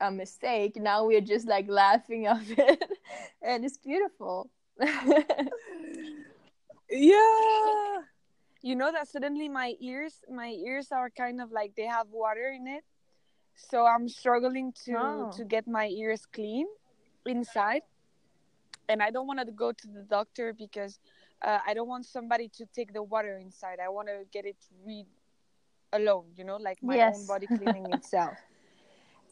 [0.00, 2.82] a mistake now we're just like laughing of it
[3.42, 4.50] and it's beautiful
[6.90, 7.98] yeah
[8.62, 12.48] you know that suddenly my ears my ears are kind of like they have water
[12.48, 12.82] in it
[13.54, 15.30] so i'm struggling to oh.
[15.36, 16.66] to get my ears clean
[17.26, 17.82] inside
[18.88, 20.98] and I don't want to go to the doctor because
[21.42, 23.78] uh, I don't want somebody to take the water inside.
[23.84, 25.06] I want to get it read
[25.92, 27.18] alone, you know, like my yes.
[27.18, 28.36] own body cleaning itself.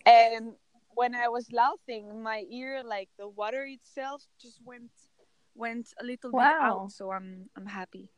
[0.07, 0.53] And
[0.95, 4.91] when I was laughing, my ear, like the water itself, just went
[5.55, 6.41] went a little wow.
[6.41, 6.93] bit out.
[6.93, 8.09] So I'm I'm happy.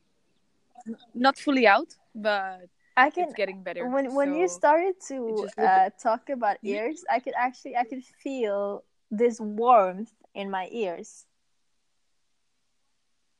[1.15, 3.89] Not fully out, but I can, it's getting better.
[3.89, 8.05] When when so you started to uh, talk about ears, I could actually I could
[8.05, 11.27] feel this warmth in my ears.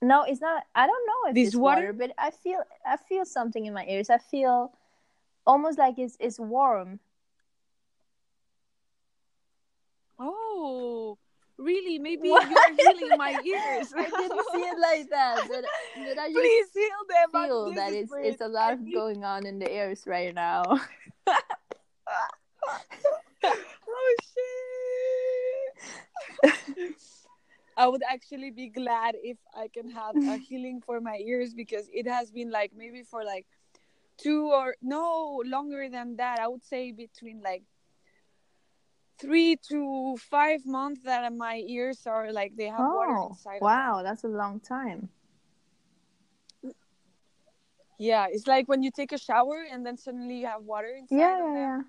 [0.01, 0.65] No, it's not.
[0.75, 1.81] I don't know if this it's water?
[1.81, 4.11] water, but I feel I feel something in my ears.
[4.11, 4.73] I feel
[5.47, 6.99] almost like it's it's warm.
[10.19, 11.19] Oh,
[11.57, 11.99] really?
[12.01, 12.49] Maybe what?
[12.51, 13.93] you're healing my ears.
[13.97, 15.65] I didn't see it like that, but,
[15.97, 17.31] but I just Please heal them.
[17.45, 20.63] feel that it's it's a lot going on in the ears right now.
[23.45, 24.72] oh shit!
[27.77, 31.89] I would actually be glad if I can have a healing for my ears because
[31.93, 33.47] it has been like maybe for like
[34.19, 36.39] two or no longer than that.
[36.39, 37.63] I would say between like
[39.19, 43.61] three to five months that my ears are like they have oh, water inside.
[43.61, 45.09] Wow, that's a long time.
[47.99, 51.17] Yeah, it's like when you take a shower and then suddenly you have water inside.
[51.17, 51.81] Yeah, yeah, yeah.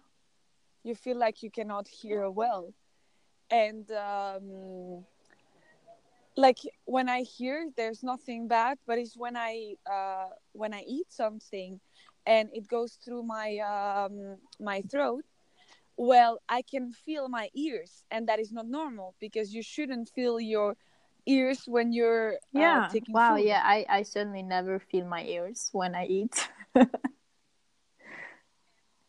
[0.83, 2.73] You feel like you cannot hear well,
[3.53, 5.05] and um,
[6.35, 11.11] like when I hear there's nothing bad, but it's when I uh, when I eat
[11.11, 11.79] something
[12.25, 15.23] and it goes through my um, my throat.
[15.95, 20.39] Well, I can feel my ears, and that is not normal because you shouldn't feel
[20.39, 20.75] your
[21.27, 22.87] ears when you're uh, yeah.
[22.89, 23.45] taking wow, food.
[23.45, 26.49] yeah, I I certainly never feel my ears when I eat.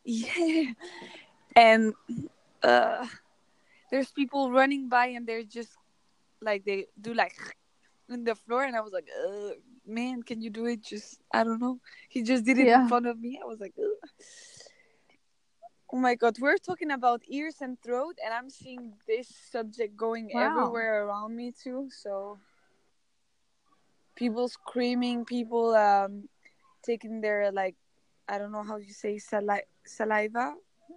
[0.04, 0.72] yeah,
[1.56, 1.94] and
[2.62, 3.06] uh,
[3.94, 5.70] there's people running by and they're just
[6.42, 7.36] like they do like
[8.10, 9.06] in the floor and i was like
[9.86, 11.78] man can you do it just i don't know
[12.08, 12.82] he just did it yeah.
[12.82, 14.08] in front of me i was like Ugh.
[15.92, 20.28] oh my god we're talking about ears and throat and i'm seeing this subject going
[20.34, 20.42] wow.
[20.42, 22.36] everywhere around me too so
[24.16, 26.28] people screaming people um
[26.82, 27.76] taking their like
[28.28, 30.54] i don't know how you say sali- saliva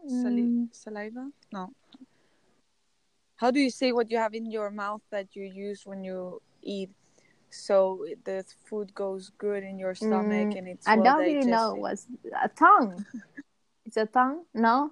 [0.10, 0.68] mm.
[0.74, 1.70] saliva no
[3.38, 6.42] how do you say what you have in your mouth that you use when you
[6.62, 6.90] eat
[7.50, 11.76] so the food goes good in your stomach mm, and it's I don't really know
[11.76, 12.06] what's
[12.44, 13.06] a tongue.
[13.86, 14.44] it's a tongue?
[14.54, 14.92] No.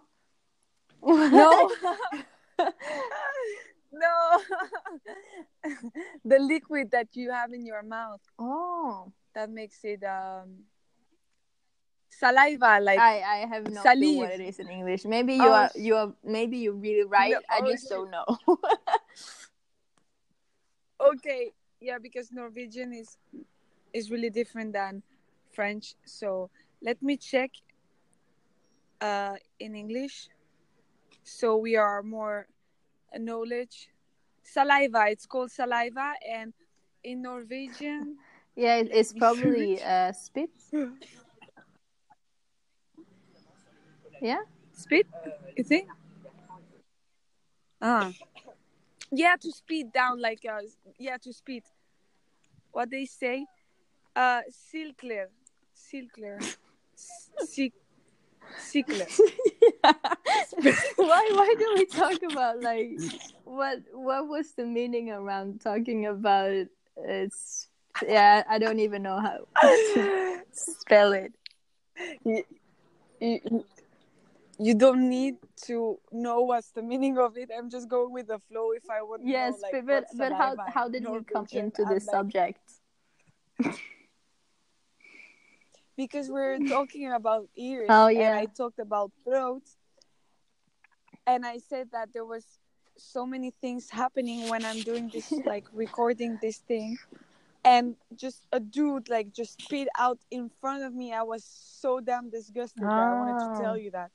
[1.03, 1.71] No.
[3.91, 4.41] no.
[6.25, 8.21] the liquid that you have in your mouth.
[8.39, 9.11] Oh.
[9.33, 10.63] That makes it um
[12.19, 14.17] saliva like i i have no salive.
[14.17, 17.31] what it is in english maybe you oh, are you are maybe you're really right
[17.33, 18.25] no, i just don't know
[21.01, 21.51] okay
[21.81, 23.17] yeah because norwegian is
[23.93, 25.03] is really different than
[25.51, 26.49] french so
[26.81, 27.51] let me check
[29.01, 30.29] uh in english
[31.23, 32.47] so we are more
[33.17, 33.89] knowledge
[34.45, 35.05] saliva.
[35.09, 36.53] It's called saliva, and
[37.03, 38.17] in Norwegian.
[38.57, 40.49] Yeah, it's probably uh, spit.
[44.21, 44.41] Yeah,
[44.73, 45.05] speed.
[45.57, 45.87] You think?
[47.81, 48.11] Ah.
[49.11, 50.61] Yeah, to speed down, like uh,
[50.97, 51.63] yeah, to speed.
[52.71, 53.45] What they say,
[54.15, 55.27] uh, silkler,
[55.75, 56.39] silkler,
[56.95, 57.73] silk.
[58.57, 59.11] Secret.
[59.83, 62.91] why why do we talk about like
[63.43, 67.67] what what was the meaning around talking about it's
[68.07, 71.33] yeah I don't even know how to spell it.
[72.23, 72.43] You,
[73.19, 73.65] you,
[74.59, 75.35] you don't need
[75.65, 77.49] to know what's the meaning of it.
[77.55, 80.55] I'm just going with the flow if I would yes, know, like, but but how
[80.67, 82.15] how did we come into this like...
[82.15, 82.59] subject?
[85.97, 87.87] because we're talking about ears.
[87.89, 88.31] Oh yeah.
[88.31, 89.77] And I talked about throats,
[91.27, 92.45] and I said that there was
[92.97, 96.97] so many things happening when I'm doing this, like recording this thing,
[97.65, 101.11] and just a dude like just spit out in front of me.
[101.11, 102.83] I was so damn disgusted.
[102.83, 102.89] Oh.
[102.89, 103.75] I wanted to tell ah.
[103.75, 104.11] you that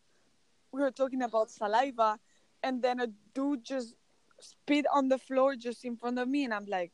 [0.73, 2.19] we were talking about saliva,
[2.63, 3.95] and then a dude just
[4.41, 6.93] spit on the floor just in front of me, and I'm like,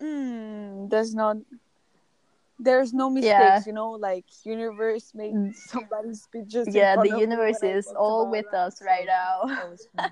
[0.00, 1.36] hmm, that's not
[2.58, 3.60] there's no mistakes yeah.
[3.66, 5.54] you know like universe made mm.
[5.54, 9.68] somebody speak just yeah the universe is all with us right now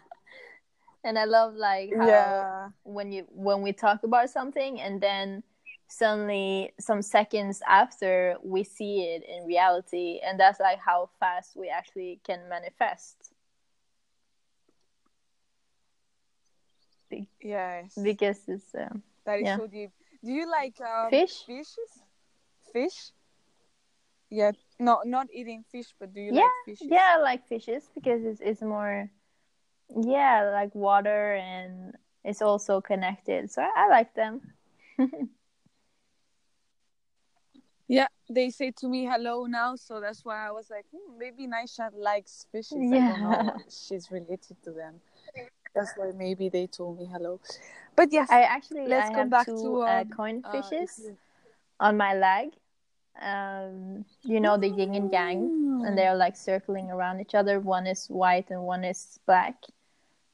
[1.04, 2.68] and i love like how yeah.
[2.82, 5.42] when you when we talk about something and then
[5.93, 11.68] suddenly some seconds after we see it in reality and that's like how fast we
[11.68, 13.32] actually can manifest
[17.11, 18.88] Be- yes because it's uh,
[19.26, 19.57] that is yeah.
[19.57, 19.90] so deep
[20.24, 22.03] do you like um, fish fishes
[22.72, 23.12] fish?
[24.30, 26.88] Yeah, no, not eating fish, but do you yeah, like fishes?
[26.90, 29.11] Yeah, I like fishes because it's it's more,
[29.95, 33.51] yeah, like water and it's also connected.
[33.51, 34.40] So I, I like them.
[37.93, 41.47] yeah, they say to me hello now, so that's why I was like, hmm, maybe
[41.47, 42.78] Naisha likes fishes.
[42.80, 45.01] Yeah, she's related to them.
[45.74, 47.40] That's why maybe they told me hello.
[47.97, 51.11] But yes, I actually let's I come back two, to uh, um, coin uh, fishes
[51.11, 52.53] uh, on my leg
[53.20, 57.61] um, you know the yin and yang, and they're like circling around each other.
[57.61, 59.57] One is white and one is black.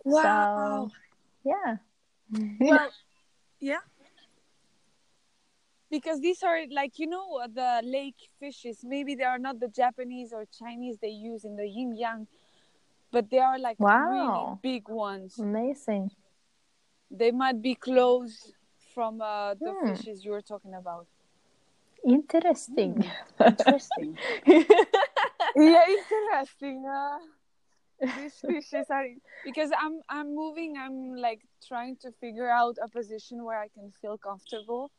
[0.05, 0.91] Wow.
[1.45, 1.77] So, yeah.
[2.61, 2.91] Well,
[3.61, 3.81] yeah.
[5.91, 8.81] Because these are like you know the lake fishes.
[8.85, 12.27] Maybe they are not the Japanese or Chinese they use in the yin yang,
[13.11, 14.59] but they are like wow.
[14.63, 15.39] really big ones.
[15.39, 16.11] Amazing.
[17.11, 18.53] They might be close
[18.95, 19.95] from uh, the hmm.
[19.95, 21.07] fishes you were talking about.
[22.07, 23.05] Interesting.
[23.39, 23.47] Mm.
[23.47, 24.19] Interesting.
[24.47, 26.87] yeah, interesting.
[26.87, 27.19] Uh,
[28.17, 29.07] these fishes are
[29.45, 30.77] because I'm I'm moving.
[30.79, 34.91] I'm like trying to figure out a position where I can feel comfortable,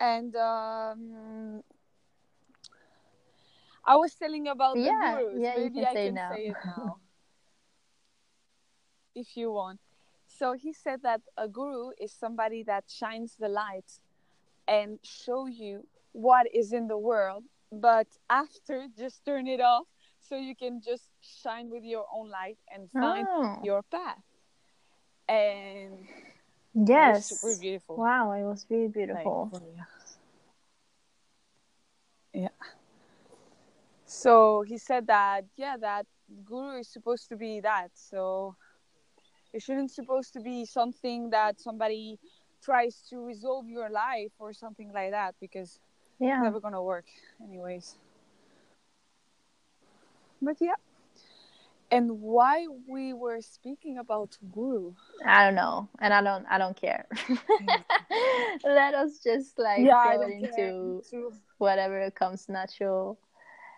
[0.00, 1.62] and um,
[3.84, 5.38] I was telling about yeah, the gurus.
[5.40, 6.32] Yeah, Maybe can I say can now.
[6.34, 6.96] say it now,
[9.14, 9.80] if you want.
[10.26, 14.00] So he said that a guru is somebody that shines the light
[14.66, 17.44] and show you what is in the world
[17.80, 19.86] but after just turn it off
[20.20, 23.58] so you can just shine with your own light and find oh.
[23.62, 24.22] your path
[25.28, 26.06] and
[26.74, 29.62] yes super beautiful wow it was really beautiful like,
[32.32, 32.42] yeah.
[32.42, 32.48] yeah
[34.06, 36.06] so he said that yeah that
[36.44, 38.56] guru is supposed to be that so
[39.52, 42.18] it shouldn't supposed to be something that somebody
[42.60, 45.78] tries to resolve your life or something like that because
[46.18, 46.36] yeah.
[46.36, 47.04] it's never gonna work
[47.42, 47.96] anyways.
[50.42, 50.74] But yeah.
[51.94, 54.92] And why we were speaking about guru?
[55.24, 56.44] I don't know, and I don't.
[56.50, 57.06] I don't care.
[58.64, 61.02] Let us just like yeah, go into
[61.58, 63.18] whatever comes natural.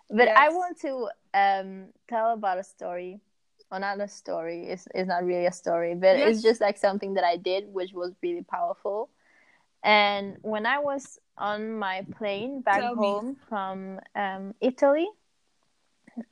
[0.09, 0.37] But yes.
[0.39, 3.21] I want to um, tell about a story
[3.71, 4.69] or not a story.
[4.69, 6.29] It's, it's not really a story, but yes.
[6.29, 9.11] it's just like something that I did, which was really powerful.
[9.83, 13.37] And when I was on my plane back Tell home me.
[13.49, 15.09] from um, Italy,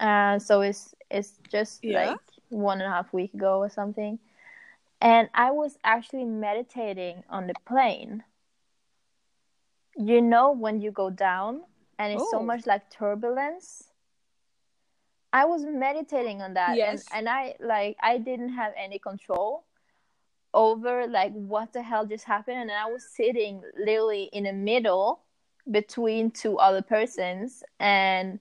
[0.01, 2.11] uh, so it's it's just yeah.
[2.11, 4.19] like one and a half week ago or something,
[5.01, 8.23] and I was actually meditating on the plane.
[9.97, 11.63] You know when you go down
[12.01, 13.85] and it's so much like turbulence
[15.35, 17.05] I was meditating on that yes.
[17.13, 19.65] and, and I like I didn't have any control
[20.55, 25.23] over like what the hell just happened and I was sitting literally in the middle
[25.69, 28.39] between two other persons and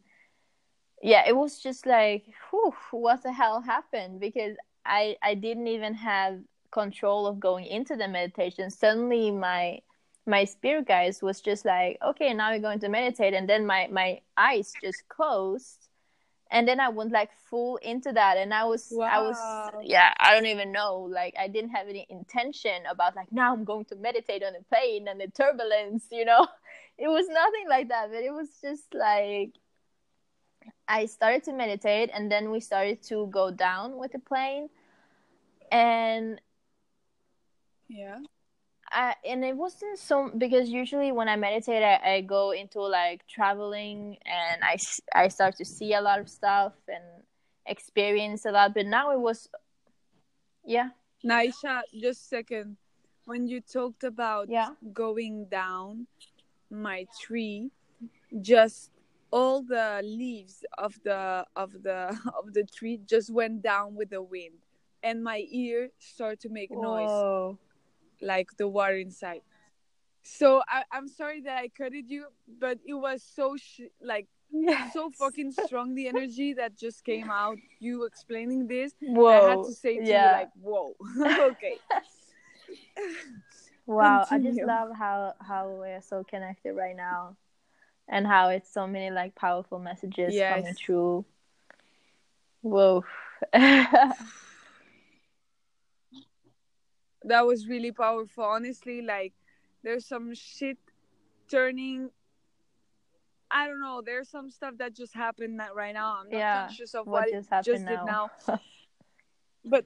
[1.03, 4.19] yeah it was just like whew, what the hell happened?
[4.19, 6.39] Because I I didn't even have
[6.71, 8.69] control of going into the meditation.
[8.69, 9.79] Suddenly my
[10.25, 13.33] my spirit guides was just like okay now we're going to meditate.
[13.33, 15.79] And then my my eyes just closed.
[16.51, 18.37] And then i went like full into that.
[18.37, 19.07] And i was wow.
[19.11, 19.37] i was
[19.83, 21.09] yeah i don't even know.
[21.11, 24.63] Like i didn't have any intention about like now i'm going to meditate on the
[24.69, 26.47] plane and the turbulence you know?
[26.95, 29.53] It was nothing like that but it was just like
[30.87, 34.69] i started to meditate and then we started to go down with the plane
[35.71, 36.39] and
[37.87, 38.19] yeah
[38.93, 43.25] I, and it wasn't so because usually when I meditate, I, I go into like
[43.27, 44.77] traveling and I,
[45.15, 47.03] I start to see a lot of stuff and
[47.65, 48.75] experience a lot.
[48.75, 49.49] But now it was,
[50.63, 50.89] yeah.
[51.25, 52.77] Naisha, just a second.
[53.25, 54.69] When you talked about yeah.
[54.93, 56.07] going down
[56.69, 57.71] my tree,
[58.41, 58.91] just
[59.33, 64.21] all the leaves of the of the of the tree just went down with the
[64.21, 64.61] wind,
[65.01, 67.57] and my ear started to make Whoa.
[67.57, 67.57] noise
[68.21, 69.41] like the water inside.
[70.21, 72.27] So I, I'm sorry that I cutted you,
[72.59, 74.93] but it was so sh- like yes.
[74.93, 77.57] so fucking strong the energy that just came out.
[77.79, 79.29] You explaining this, whoa!
[79.29, 80.27] I had to say to yeah.
[80.27, 80.95] you like, whoa,
[81.49, 81.77] okay.
[83.87, 84.51] wow, Continue.
[84.51, 87.35] I just love how how we're so connected right now,
[88.07, 90.55] and how it's so many like powerful messages yes.
[90.55, 91.25] coming through.
[92.61, 93.03] Whoa.
[93.53, 94.15] that
[97.45, 99.33] was really powerful honestly like
[99.83, 100.77] there's some shit
[101.49, 102.09] turning
[103.53, 104.01] I don't know.
[104.03, 106.17] There's some stuff that just happened that right now.
[106.19, 108.31] I'm not yeah, conscious of what, what just, just did now.
[109.65, 109.85] but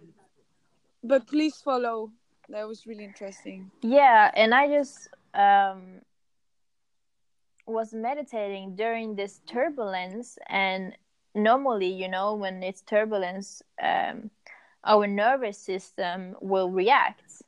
[1.03, 2.11] but please follow.
[2.47, 3.69] That was really interesting.
[3.81, 5.99] Yeah, and I just um
[7.67, 10.95] was meditating during this turbulence and
[11.35, 14.31] normally, you know, when it's turbulence, um
[14.83, 17.43] our nervous system will react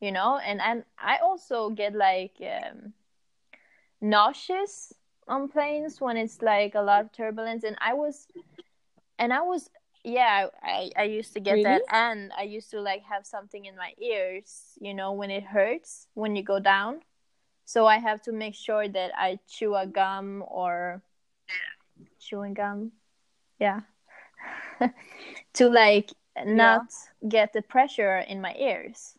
[0.00, 2.92] you know and and i also get like um,
[4.00, 4.92] nauseous
[5.26, 8.28] on planes when it's like a lot of turbulence and i was
[9.18, 9.70] and i was
[10.04, 11.64] yeah i i used to get really?
[11.64, 15.42] that and i used to like have something in my ears you know when it
[15.42, 17.00] hurts when you go down
[17.64, 21.02] so i have to make sure that i chew a gum or
[22.18, 22.92] chewing gum
[23.58, 23.80] yeah
[25.54, 26.10] to like
[26.44, 26.82] not
[27.22, 27.28] yeah.
[27.28, 29.14] get the pressure in my ears.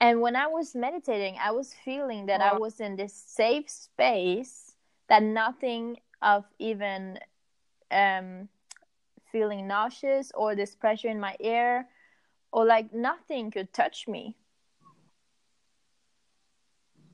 [0.00, 4.74] And when I was meditating, I was feeling that I was in this safe space
[5.08, 7.18] that nothing of even
[7.90, 8.48] um,
[9.32, 11.86] feeling nauseous or this pressure in my ear
[12.52, 14.36] or like nothing could touch me.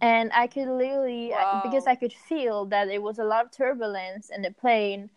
[0.00, 1.60] And I could literally, wow.
[1.62, 5.10] because I could feel that it was a lot of turbulence in the plane.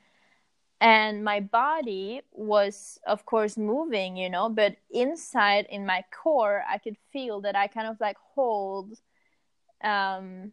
[0.82, 6.78] And my body was of course moving you know but inside in my core i
[6.78, 9.00] could feel that i kind of like hold
[9.82, 10.52] um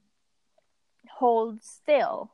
[1.20, 2.30] hold still.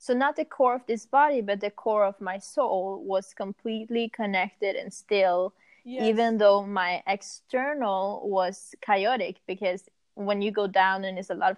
[0.00, 4.08] So not the core of this body but the core of my soul was completely
[4.08, 5.54] connected and still
[5.88, 6.04] yes.
[6.04, 9.84] even though my external was chaotic because
[10.14, 11.56] when you go down and there's a lot of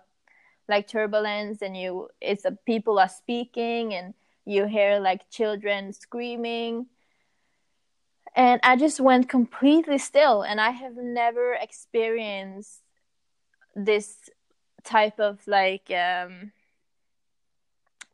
[0.68, 4.14] like turbulence and you it's a people are speaking and
[4.46, 6.86] you hear like children screaming
[8.36, 12.82] and i just went completely still and i have never experienced
[13.74, 14.16] this
[14.84, 16.52] type of like um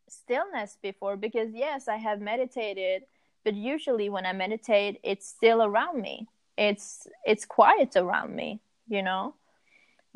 [0.08, 3.02] stillness before because yes i have meditated
[3.46, 6.26] but usually when i meditate it's still around me
[6.58, 9.34] it's it's quiet around me you know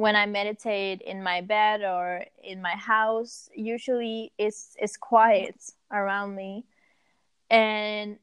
[0.01, 5.57] when I meditate in my bed or in my house, usually it's it's quiet
[5.93, 6.65] around me,
[7.51, 8.17] and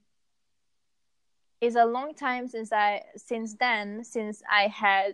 [1.61, 5.13] it's a long time since I since then since I had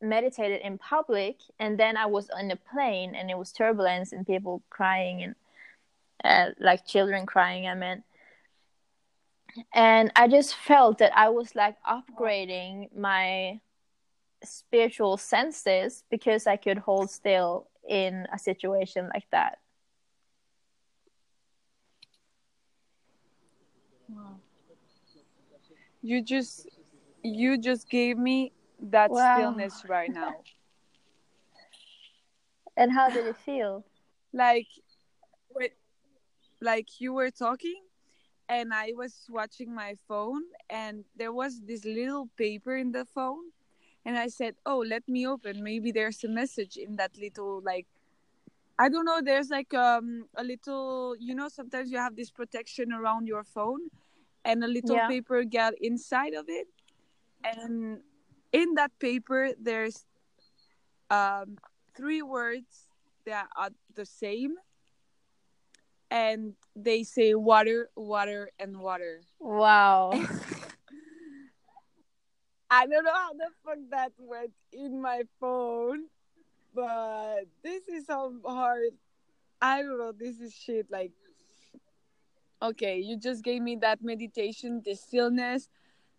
[0.00, 4.24] meditated in public, and then I was on a plane and it was turbulence and
[4.24, 5.34] people crying and
[6.22, 7.66] uh, like children crying.
[7.66, 8.04] I meant.
[9.72, 13.60] And I just felt that I was like upgrading my
[14.42, 19.58] spiritual senses because I could hold still in a situation like that.
[24.08, 24.36] Wow.
[26.02, 26.68] You just
[27.22, 28.52] you just gave me
[28.90, 29.34] that wow.
[29.34, 30.34] stillness right now.
[32.76, 33.84] and how did it feel?
[34.32, 34.66] Like
[36.60, 37.82] like you were talking
[38.48, 43.52] and I was watching my phone and there was this little paper in the phone
[44.04, 45.62] and I said, "Oh, let me open.
[45.62, 47.86] Maybe there's a message in that little like
[48.78, 52.92] I don't know, there's like um a little, you know, sometimes you have this protection
[52.92, 53.90] around your phone
[54.44, 55.02] and a little Yeah.
[55.02, 56.68] paper got inside of it
[57.44, 58.00] and
[58.52, 60.06] in that paper there's
[61.10, 61.56] um
[61.96, 62.88] three words
[63.26, 64.54] that are the same
[66.10, 70.12] and they say water water and water Wow.
[72.70, 76.06] I don't know how the fuck that went in my phone,
[76.74, 78.90] but this is some hard.
[79.62, 80.12] I don't know.
[80.12, 80.90] This is shit.
[80.90, 81.12] Like,
[82.60, 85.68] okay, you just gave me that meditation, the stillness.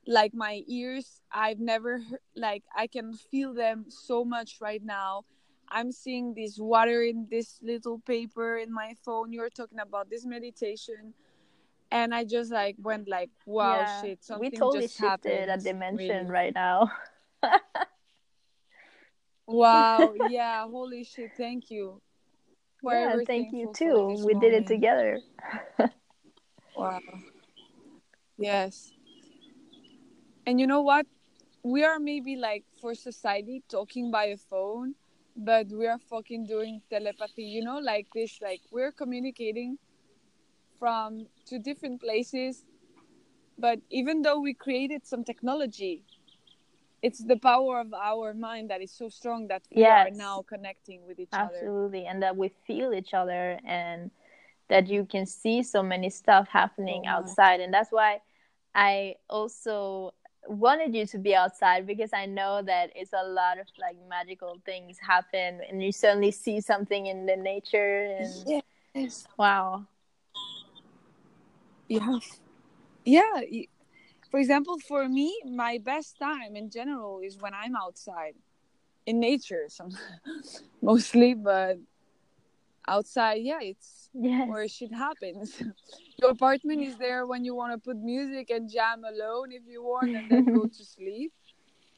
[0.07, 5.25] Like my ears, I've never heard, like I can feel them so much right now.
[5.70, 9.34] I'm seeing this water in this little paper in my phone.
[9.34, 11.13] You're talking about this meditation,
[11.91, 14.01] and I just like went like, wow, Yeah.
[14.01, 15.61] shit, something we totally just shifted happened.
[15.61, 16.30] a dimension really.
[16.30, 16.91] right now.
[19.47, 22.01] Wow, yeah, holy shit, thank you.
[22.84, 24.24] yeah, thank you too.
[24.26, 25.22] We did it together.
[26.76, 26.99] Wow.
[28.38, 28.91] Yes.
[30.45, 31.07] And you know what?
[31.63, 34.95] We are maybe like for society talking by a phone,
[35.36, 39.77] but we are fucking doing telepathy, you know, like this, like we're communicating
[40.79, 42.63] from two different places.
[43.57, 46.03] But even though we created some technology,
[47.01, 51.05] it's the power of our mind that is so strong that we are now connecting
[51.05, 51.55] with each other.
[51.55, 54.11] Absolutely, and that we feel each other, and
[54.69, 57.11] that you can see so many stuff happening much.
[57.11, 58.21] outside, and that's why
[58.73, 60.13] I also
[60.48, 64.60] wanted you to be outside because I know that it's a lot of like magical
[64.66, 69.28] things happen, and you suddenly see something in the nature, and Yes.
[69.38, 69.86] wow,
[71.88, 72.20] Yeah.
[73.06, 73.41] Yeah.
[74.32, 78.36] For example, for me, my best time in general is when I'm outside
[79.06, 79.91] in nature, some
[80.82, 81.78] mostly, but
[82.88, 85.61] outside, yeah, it's yes, where shit happens.
[86.21, 89.83] Your apartment is there when you want to put music and jam alone if you
[89.83, 91.31] want, and then go to sleep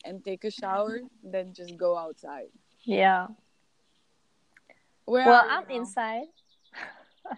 [0.04, 2.50] and take a shower, then just go outside.
[2.84, 3.28] yeah.
[5.06, 5.76] Where Well, I'm now?
[5.76, 6.26] inside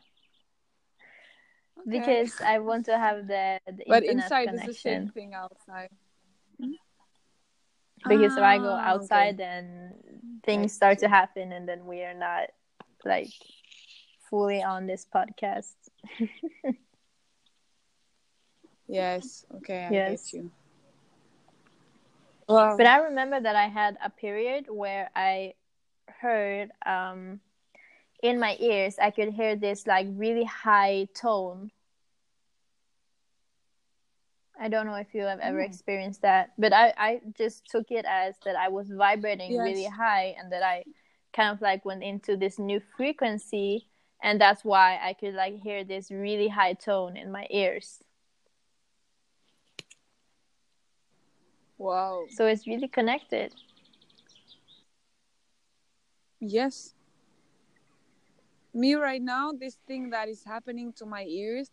[1.79, 1.87] Okay.
[1.89, 5.89] because I want to have the, the but inside is the same thing outside.
[8.07, 9.37] because if I go Ah, outside, okay.
[9.37, 9.93] then
[10.43, 12.49] things start to happen, and then we are not
[13.05, 13.29] like
[14.29, 15.73] fully on this podcast.
[18.87, 19.45] Yes.
[19.57, 20.31] Okay, I Yes.
[20.31, 20.51] get you.
[22.47, 22.77] Wow.
[22.77, 25.53] But I remember that I had a period where I
[26.21, 27.39] heard um,
[28.21, 31.71] in my ears, I could hear this like really high tone.
[34.59, 35.61] I don't know if you have ever Oh.
[35.61, 39.61] experienced that, but I, I just took it as that I was vibrating Yes.
[39.61, 40.85] really high and that I
[41.33, 43.87] kind of like went into this new frequency
[44.21, 47.99] and that's why I could like hear this really high tone in my ears.
[51.77, 52.25] Wow.
[52.29, 53.53] So it's really connected.
[56.41, 56.93] Yes.
[58.73, 61.71] Me right now, this thing that is happening to my ears,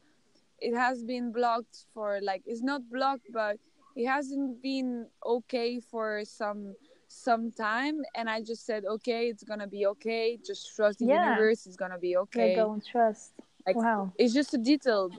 [0.61, 3.59] it has been blocked for like it's not blocked, but
[3.96, 6.74] it hasn't been okay for some
[7.16, 11.24] some time and I just said, Okay, it's gonna be okay, just trust the Yeah.
[11.24, 12.54] universe, it's gonna be Let okay.
[12.54, 13.32] go and trust.
[13.66, 14.12] Like wow.
[14.18, 15.10] it's just a detail.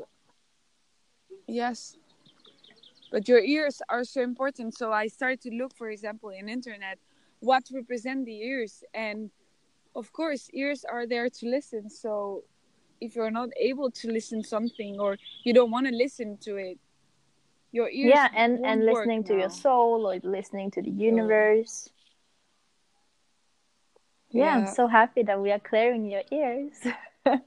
[1.48, 1.98] Yes.
[3.12, 4.78] But your ears are so important.
[4.78, 7.00] So I started to look, for example, in internet,
[7.40, 9.32] what represent the ears, and
[9.96, 11.90] of course, ears are there to listen.
[11.90, 12.44] So
[13.00, 16.80] if you're not able to listen something or you don't want to listen to it,
[17.78, 21.90] your ears yeah and and listening to your soul or listening to the universe
[24.32, 26.78] yeah, i'm so happy that we are clearing your ears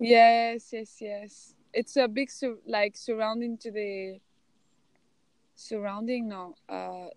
[0.00, 1.54] Yes, yes, yes.
[1.72, 4.18] It's a big sur- like surrounding to the
[5.54, 6.28] surrounding.
[6.28, 7.08] No, uh,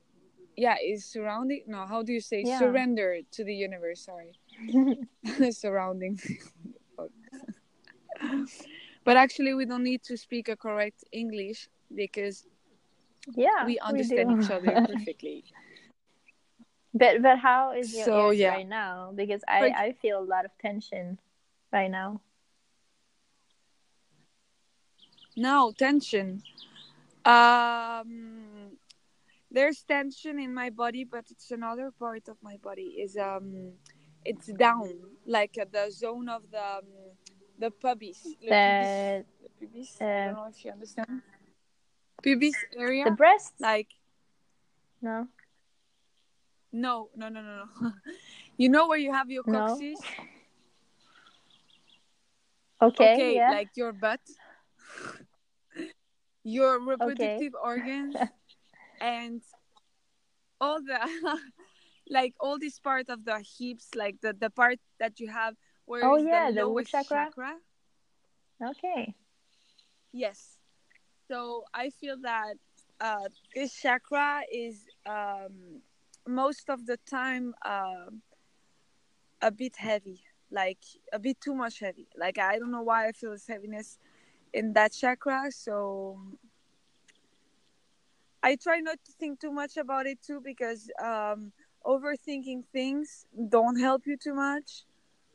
[0.57, 1.63] yeah, is surrounding.
[1.67, 2.59] No, how do you say Yeah.
[2.59, 4.05] surrender to the universe?
[4.05, 4.34] Sorry,
[5.51, 6.19] surrounding.
[9.03, 12.45] But actually, we don't need to speak a correct English because
[13.35, 14.41] yeah we understand do.
[14.41, 15.43] each other perfectly.
[16.93, 18.49] but but how is your So, ears yeah.
[18.49, 21.19] right now because i Like- i feel a lot of tension
[21.71, 22.19] right now
[25.35, 26.43] No tension.
[27.25, 28.77] Um,
[29.49, 32.97] there's tension in my body, but it's another part of my body.
[33.01, 33.73] Is um,
[34.23, 34.89] it's down,
[35.25, 37.12] like at the zone of the um,
[37.64, 38.20] the pubis.
[38.41, 39.24] The pubis.
[39.39, 40.01] The pubis.
[40.01, 41.22] I uh, don't know if you understand.
[42.22, 43.05] Pubis area.
[43.05, 43.88] the breasts like
[45.01, 45.28] no
[46.72, 47.91] no, no, no, no, no.
[48.57, 49.78] you know where you have your No.
[52.82, 54.20] okay, okay, yeah like your butt.
[56.43, 57.64] your reproductive okay.
[57.64, 58.16] organs
[59.01, 59.41] and
[60.59, 60.99] all the
[62.09, 65.55] like all this part of the hips like the the part that you have
[65.86, 67.25] where oh yeah the, the lowest chakra?
[67.25, 67.55] chakra?
[68.61, 69.15] Okay.
[70.11, 70.57] Yes.
[71.29, 72.55] So i feel that
[73.01, 75.81] uh, this chakra is um,
[76.27, 78.09] most of the time uh,
[79.41, 80.21] a bit heavy
[80.51, 80.77] like
[81.11, 82.07] a bit too much heavy.
[82.17, 83.97] Like i don't know why i feel this heaviness
[84.53, 86.19] in that chakra so
[88.43, 91.51] i try not to think too much about it too because um,
[91.86, 94.84] overthinking things don't help you too much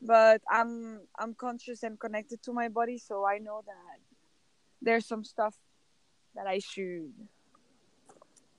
[0.01, 3.99] but i'm i'm conscious and connected to my body so i know that
[4.81, 5.55] there's some stuff
[6.35, 7.11] that i should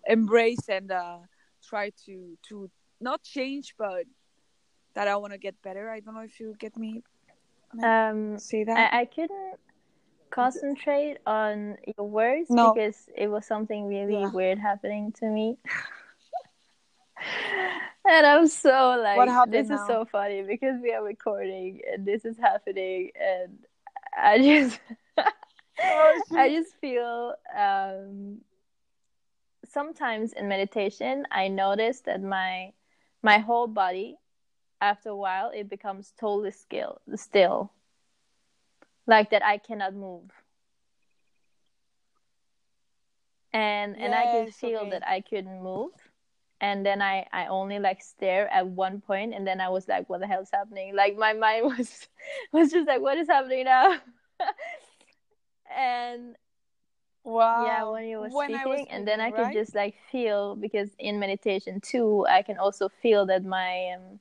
[0.06, 1.18] embrace and uh,
[1.66, 2.70] try to to
[3.00, 4.04] not change but
[4.94, 7.02] that i want to get better i don't know if you get me
[7.82, 9.56] um say that i, I couldn't
[10.30, 12.72] concentrate on your words no.
[12.72, 14.30] because it was something really yeah.
[14.30, 15.58] weird happening to me
[18.10, 19.76] and I'm so like, this now?
[19.76, 23.58] is so funny because we are recording and this is happening, and
[24.16, 24.80] I just,
[25.82, 28.38] oh, I just feel um,
[29.64, 32.72] sometimes in meditation, I notice that my
[33.22, 34.16] my whole body,
[34.80, 37.72] after a while, it becomes totally still, still,
[39.06, 40.30] like that I cannot move.
[43.52, 44.90] And yes, and I can feel okay.
[44.90, 45.90] that I couldn't move
[46.60, 50.08] and then I I only like stare at one point and then I was like
[50.08, 50.94] what the hell's happening?
[50.94, 52.08] Like my mind was
[52.52, 53.98] was just like what is happening now?
[55.72, 56.34] And
[57.22, 57.64] wow.
[57.64, 61.20] yeah when you was when speaking, and then I could just like feel because in
[61.20, 64.18] meditation too I can also feel that my um,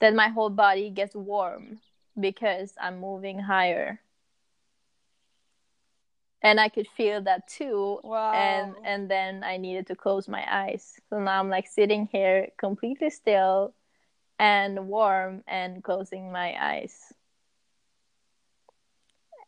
[0.00, 1.80] that my whole body gets warm
[2.18, 4.00] because I'm moving higher
[6.42, 8.00] and I could feel that too.
[8.02, 8.32] Wow.
[8.32, 10.94] And and then I needed to close my eyes.
[11.10, 13.74] So now I'm like sitting here completely still
[14.38, 16.94] and warm and closing my eyes.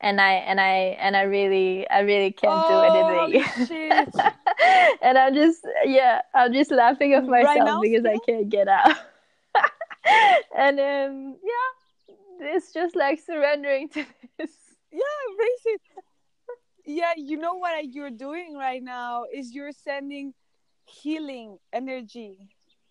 [0.01, 4.13] And I and I and I really I really can't oh, do anything.
[5.03, 8.15] and I'm just yeah, I'm just laughing at myself right because still?
[8.15, 8.97] I can't get out.
[10.57, 14.05] and um yeah, it's just like surrendering to
[14.39, 14.51] this.
[14.93, 15.81] Yeah, embrace it
[16.91, 20.35] yeah you know what you're doing right now is you're sending
[20.87, 22.49] healing energy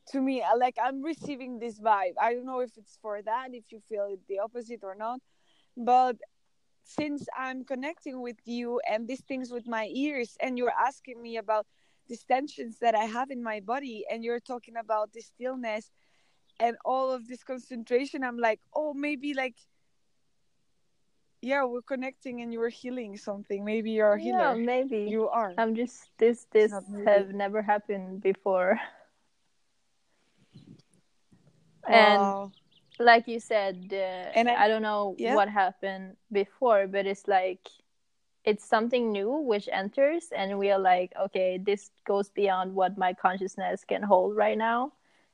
[0.07, 0.43] to me.
[0.57, 2.13] Like i'm receiving this vibe.
[2.21, 5.19] I don't know if it's for that if you feel it the opposite or not
[5.77, 6.17] but
[6.83, 11.37] since i'm connecting with you and these things with my ears and you're asking me
[11.37, 11.67] about
[12.07, 15.91] these tensions that i have in my body and you're talking about the stillness
[16.59, 19.55] and all of this concentration i'm like oh maybe like
[21.41, 23.63] yeah we're connecting and you're healing something.
[23.63, 24.55] Maybe you're a healer.
[24.55, 25.09] yeah, maybe.
[25.09, 25.53] You are.
[25.57, 26.73] I'm just this this
[27.05, 28.79] have never happened before.
[31.87, 32.51] And
[32.99, 33.95] like you said uh,
[34.35, 35.33] and I, I, don't know yeah.
[35.33, 37.67] what happened before but it's like
[38.43, 43.13] it's something new which enters and we are like okay this goes beyond what my
[43.13, 44.91] consciousness can hold right now.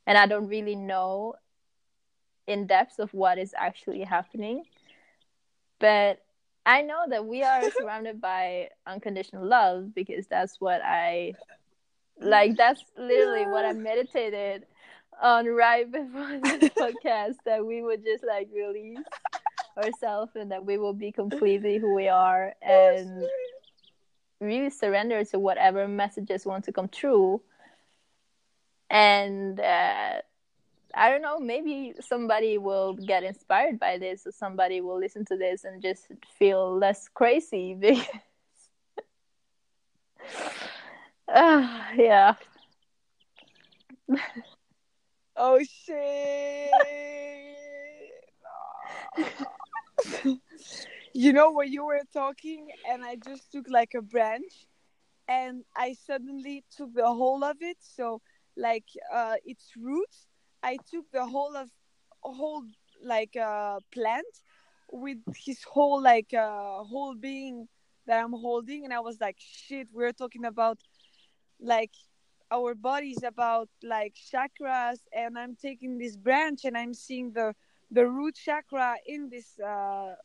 [0.08, 1.34] And i don't really know
[2.45, 4.64] in depth of what is actually happening
[5.80, 6.20] but
[6.66, 11.34] I know that we are surrounded by unconditional love because that's what I
[12.20, 12.58] like.
[12.58, 13.52] That's literally yeah.
[13.52, 14.66] what I meditated
[15.22, 19.00] on right before this podcast that we would just like release
[19.78, 23.26] ourselves and that we will be completely who we are and
[24.40, 27.42] really surrender to whatever messages want to come true.
[28.90, 30.22] And uh,
[30.96, 35.36] I don't know, maybe somebody will get inspired by this or somebody will listen to
[35.38, 36.08] this and just
[36.39, 38.06] feel less crazy because
[41.28, 42.36] uh, yeah.
[45.36, 46.72] oh shit.
[51.14, 54.68] you know when you were talking and I just took like a branch
[55.28, 58.22] and I suddenly took the whole of it so
[58.58, 60.28] like uh its roots
[60.66, 61.70] I took the whole of
[62.24, 62.66] whole
[63.03, 64.26] like uh, plant
[64.91, 67.68] with his whole like uh, whole being
[68.07, 70.80] that I'm holding, and I was like, shit, we're talking about
[71.59, 71.93] like
[72.49, 77.53] our bodies about like chakras, and I'm taking this branch and I'm seeing the
[77.91, 80.16] the root chakra in this uh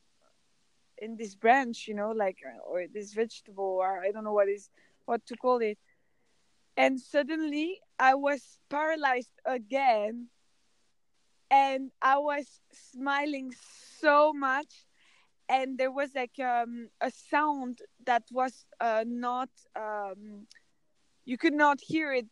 [0.97, 4.71] in this branch, you know, like or this vegetable, or I don't know what is
[5.05, 5.79] what to call it
[6.81, 10.29] and suddenly I was paralyzed again.
[11.51, 13.53] And I was smiling
[14.01, 14.87] so much.
[15.49, 20.47] And there was like um, a sound that was uh, not um,
[21.25, 22.27] you could not hear it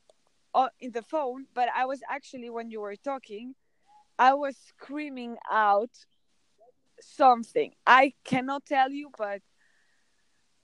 [0.81, 1.47] in the phone.
[1.55, 3.55] But i was actually when you were talking
[4.19, 6.07] i was screaming out
[7.01, 7.75] something.
[7.87, 9.43] I cannot tell you but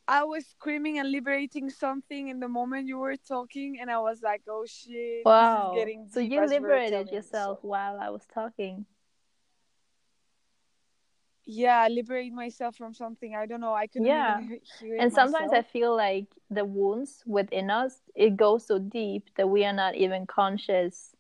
[0.07, 4.23] i was screaming and liberating something in the moment you were talking and i was
[4.23, 5.75] like oh shit wow.
[6.11, 7.69] so you liberated yourself so.
[7.69, 8.87] while i was talking.
[11.47, 13.35] Yeah liberate myself from something.
[13.35, 13.75] I don't know.
[13.75, 14.41] I couldn't yeah.
[14.99, 15.53] and sometimes myself.
[15.53, 19.95] i feel like the wounds within us it goes so deep that we are not
[19.95, 21.15] even conscious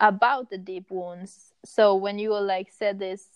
[0.00, 1.54] about the deep wounds.
[1.64, 3.26] So when you like said this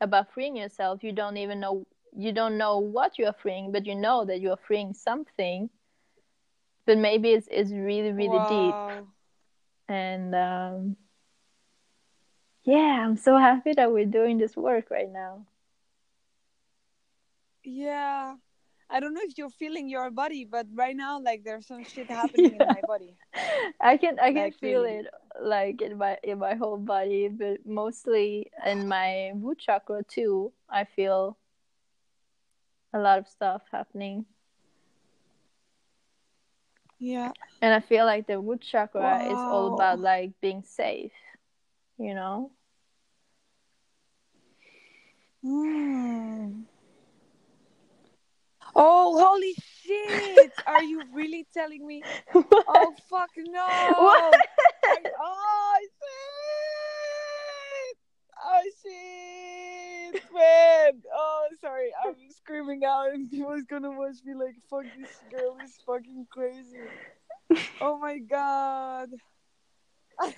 [0.00, 1.86] about freeing yourself you don't even know
[2.16, 5.68] you don't know what you are freeing but you know that you are freeing something
[6.86, 8.88] but maybe it's, it's really really wow.
[8.96, 9.06] deep
[9.88, 10.96] and um
[12.64, 15.46] yeah, I'm so happy that we're doing this work right now.
[17.62, 18.36] Yeah.
[18.88, 22.06] I don't know if you're feeling your body, but right now, like there's some shit
[22.20, 22.62] happening yeah.
[22.62, 23.16] in my body.
[23.80, 24.98] I can I can like, feel really.
[24.98, 25.06] it
[25.42, 30.52] like in my in my whole body, but mostly in my root chakra too.
[30.70, 31.36] I feel
[32.94, 34.24] a lot of stuff happening.
[36.98, 37.32] Yeah.
[37.60, 39.26] And I feel like the root chakra wow.
[39.26, 41.12] is all about like being safe
[41.98, 42.50] you know?
[45.44, 46.62] Mm.
[48.74, 50.52] Oh, holy shit!
[50.66, 52.02] Are you really telling me?
[52.32, 52.64] What?
[52.66, 53.66] Oh, fuck no!
[53.98, 54.40] What?
[55.20, 55.90] oh, shit!
[58.44, 59.43] Oh, shit!
[60.32, 61.02] Man!
[61.12, 61.90] Oh, sorry.
[62.06, 66.88] I'm screaming out and people's gonna watch me like, fuck, this girl is fucking crazy.
[67.80, 69.10] Oh my god.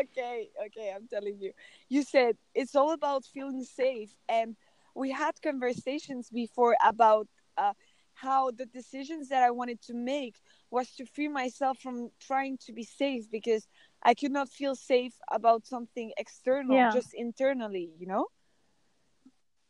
[0.00, 1.52] okay, okay, I'm telling you.
[1.88, 4.56] You said it's all about feeling safe, and
[4.94, 7.26] we had conversations before about
[7.58, 7.72] uh,
[8.14, 10.36] how the decisions that I wanted to make
[10.70, 13.66] was to free myself from trying to be safe because
[14.02, 16.90] I could not feel safe about something external, yeah.
[16.92, 18.26] just internally, you know?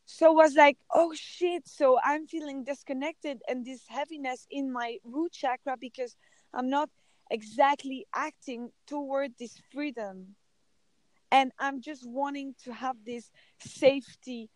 [0.06, 5.32] So was like, oh shit, so I'm feeling disconnected and this heaviness in my root
[5.32, 6.16] chakra because
[6.54, 6.88] I'm not
[7.30, 10.36] exactly acting toward this freedom.
[11.32, 14.48] And i'm just wanting to have this safety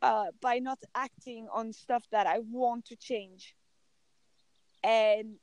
[0.00, 3.56] uh, by not acting on stuff that i want to change.
[4.84, 5.36] And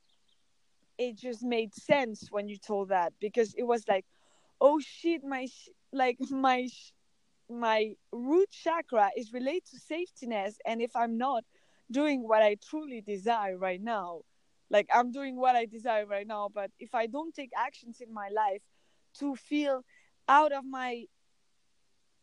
[0.98, 4.06] it just made sense when you told that because it was like
[4.60, 6.92] oh shit my sh- like my sh-
[7.60, 11.44] my root chakra is related to safetyness and if i'm not
[11.90, 14.20] doing what i truly desire right now
[14.70, 18.12] like i'm doing what i desire right now but if i don't take actions in
[18.12, 18.62] my life
[19.18, 19.84] to feel
[20.28, 21.04] out of my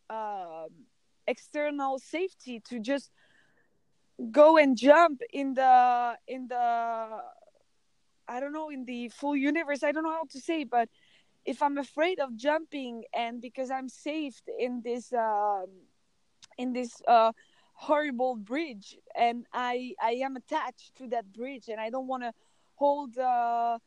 [0.09, 0.69] um,
[1.27, 3.11] external safety to just
[4.31, 6.55] go and jump in the in the
[8.27, 10.89] i don't know in the full universe i don't know how to say but
[11.49, 15.65] if i'm afraid of jumping and because i'm saved in this um,
[16.59, 17.31] in this uh,
[17.73, 22.31] horrible bridge and i i am attached to that bridge and i don't want to
[22.75, 23.77] hold uh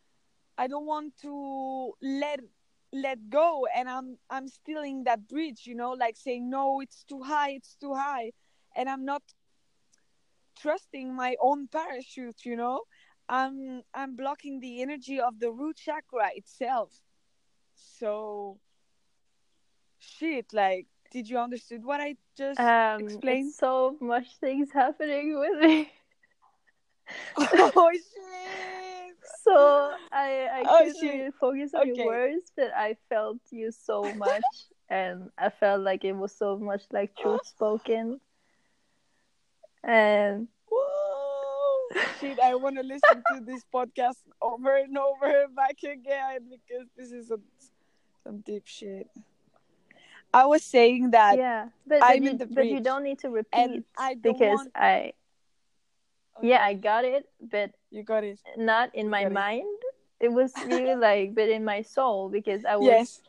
[0.59, 2.41] i don't want to let
[2.93, 7.23] let go and i'm i'm stealing that bridge you know like saying no it's too
[7.23, 8.33] high it's too high.
[8.75, 9.23] And i'm not
[10.59, 12.83] trusting my own parachute you know?
[13.29, 17.01] I'm i'm blocking the energy of the root chakra itself
[17.99, 18.59] so
[19.99, 23.53] shit like did you understood what I just um, explained?
[23.53, 25.93] So much things happening with me.
[27.37, 29.17] oh shit!
[29.45, 31.93] So I I oh, couldn't really focus on okay.
[31.95, 34.43] your words, but I felt you so much,
[34.89, 38.21] and I felt like it was so much like truth spoken.
[39.85, 40.49] And.
[42.21, 46.87] Shit, I want to listen to this podcast over and over and back again because
[46.97, 47.43] this is some
[48.25, 49.09] some deep shit.
[50.35, 53.85] I was saying that yeah, but, but, you, but you, don't need to repeat
[54.23, 54.71] because want...
[54.75, 55.13] I
[56.39, 56.49] okay.
[56.49, 59.67] yeah I got it, but you got it not in my mind.
[60.21, 60.27] It.
[60.27, 60.33] it.
[60.33, 63.21] was really like, but in my soul because I was yes.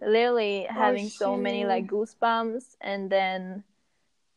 [0.00, 3.64] literally oh, having oh, so many like goosebumps, and then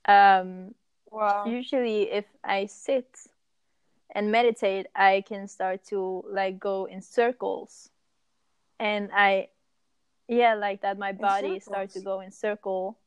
[0.05, 0.73] um,
[1.11, 1.45] wow.
[1.45, 3.07] usually if I sit
[4.11, 7.89] and meditate, I can start to like go in circles,
[8.79, 9.49] and I
[10.27, 12.97] yeah like that my body started to go in circle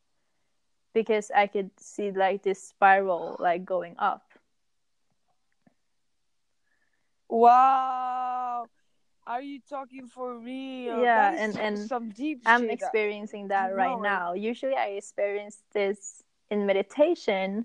[0.92, 4.22] because i could see like this spiral like going up.
[7.28, 8.66] Wow.
[9.26, 11.00] Are you talking for real?
[11.02, 14.34] Yeah and and some deep i'm experiencing that right now.
[14.34, 17.64] Usually i experience this in meditation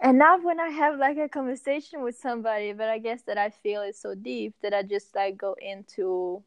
[0.00, 3.50] and not when i have like a conversation with somebody but i guess that i
[3.50, 6.42] feel it so deep that i just like go into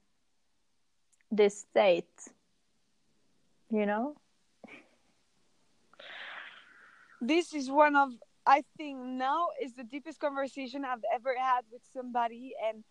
[1.32, 2.06] this state
[3.70, 4.16] you know?
[7.20, 8.12] This is one of
[8.46, 12.84] i think now is the deepest conversation i've ever had with somebody and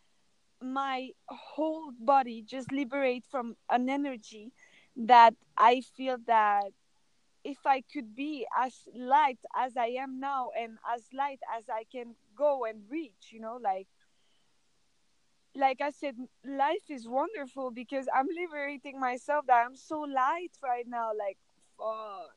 [0.61, 4.53] my whole body just liberate from an energy
[4.97, 6.65] that i feel that
[7.47, 11.85] if I could be as light as I am now and as light as I
[11.91, 13.87] can go and reach, you know, like
[15.55, 20.87] like I said, life is wonderful because I'm liberating myself that I'm so light right
[20.89, 21.13] now.
[21.17, 21.39] Like
[21.79, 22.35] fuck.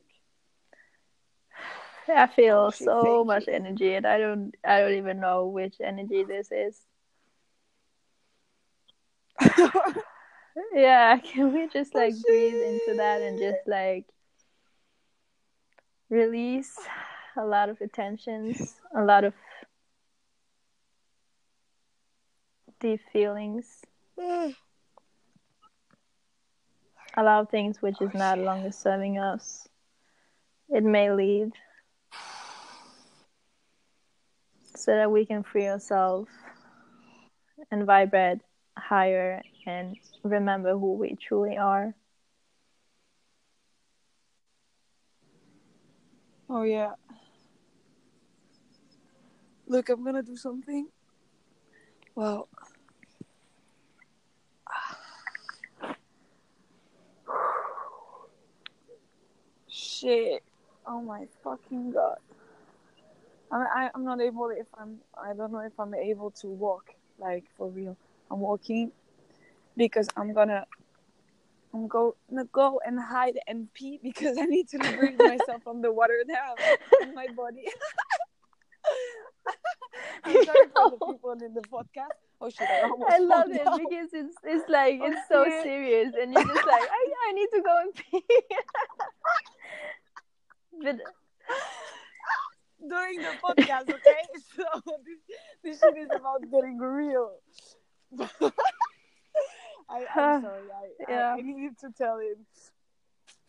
[2.16, 6.22] I feel oh, so much energy and I don't I don't even know which energy
[6.22, 6.80] this is.
[10.72, 14.06] yeah, can we just oh, like oh, breathe into that and just like
[16.10, 16.76] release
[17.36, 19.32] a lot of attentions, a lot of
[22.80, 23.82] deep feelings,
[24.18, 24.52] a
[27.18, 29.68] lot of things which is not oh, longer serving us.
[30.68, 31.52] It may leave
[34.74, 36.30] so that we can free ourselves
[37.70, 38.40] and vibrate
[38.76, 41.94] higher and remember who we truly are.
[46.50, 46.94] Oh yeah.
[49.68, 50.88] Look, I'm gonna do something.
[52.16, 52.48] Well.
[59.68, 60.42] Shit.
[60.86, 62.18] Oh my fucking god.
[63.52, 66.94] I, I I'm not able if I'm I don't know if I'm able to walk
[67.18, 67.96] like for real.
[68.30, 68.92] I'm walking
[69.76, 70.66] because I'm gonna
[71.72, 75.82] I'm go, gonna go and hide and pee because I need to liberate myself from
[75.82, 76.56] the water that
[77.02, 77.64] in my body.
[80.24, 82.18] I'm sorry for the people in the podcast.
[82.40, 82.68] Oh shit!
[82.68, 83.78] I, I love it down.
[83.78, 87.62] because it's it's like it's so serious, and you're just like, I I need to
[87.62, 88.24] go and pee.
[90.82, 90.96] but
[92.88, 94.22] during the podcast, okay?
[94.56, 94.64] So
[95.04, 95.18] this
[95.62, 97.32] this shit is about getting real.
[99.90, 100.68] I, I'm sorry.
[100.72, 101.34] I, yeah.
[101.34, 102.46] I, I needed to tell him.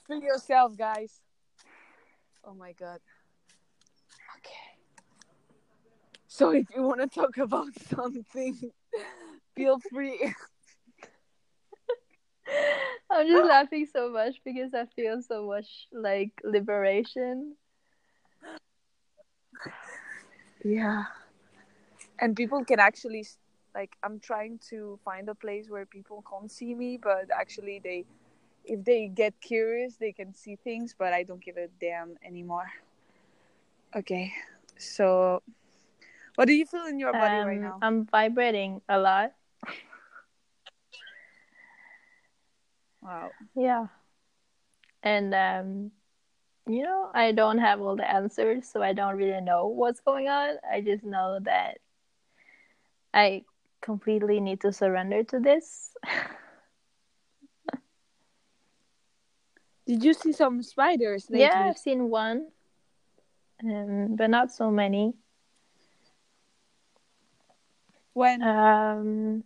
[0.07, 1.21] For yourself, guys.
[2.43, 2.99] Oh my god.
[4.37, 4.77] Okay.
[6.27, 8.71] So if you want to talk about something,
[9.55, 10.19] feel free.
[13.11, 17.55] I'm just laughing so much because I feel so much like liberation.
[20.63, 21.03] Yeah.
[22.19, 23.25] And people can actually
[23.73, 28.05] like i'm trying to find a place where people can't see me but actually they
[28.65, 32.69] if they get curious they can see things but i don't give a damn anymore.
[33.95, 34.31] Okay
[34.77, 35.41] so
[36.35, 37.77] what do you feel in your body um, right now?
[37.81, 39.33] I'm vibrating a lot.
[43.01, 43.31] Wow.
[43.55, 43.87] Yeah.
[45.03, 45.91] And um
[46.67, 50.27] you know i don't have all the answers so i don't really know what's going
[50.27, 50.55] on.
[50.71, 51.79] I just know that
[53.13, 53.43] i
[53.81, 55.93] completely need to surrender to this.
[59.87, 61.41] Did you see some spiders lately?
[61.41, 62.47] Yeah, I've seen one,
[63.63, 65.13] um, but not so many.
[68.13, 68.43] When?
[68.43, 69.43] Um,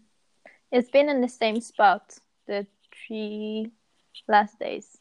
[0.71, 2.17] it's been in the same spot
[2.47, 2.67] the
[3.07, 3.71] three
[4.27, 4.97] last days.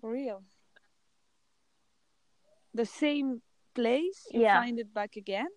[0.00, 0.42] For real?
[2.74, 3.42] The same
[3.74, 4.26] place?
[4.30, 4.60] You yeah.
[4.60, 5.48] find it back again?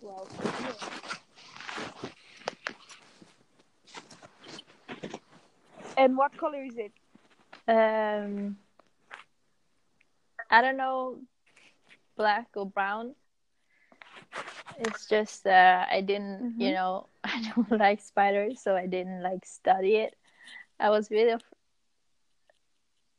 [0.00, 0.28] Well,
[5.98, 6.92] And what color is it?
[7.66, 8.56] Um,
[10.48, 11.18] I don't know,
[12.16, 13.16] black or brown.
[14.78, 16.60] It's just uh, I didn't, mm-hmm.
[16.60, 20.14] you know, I don't like spiders, so I didn't like study it.
[20.78, 21.32] I was really.
[21.32, 21.42] Af-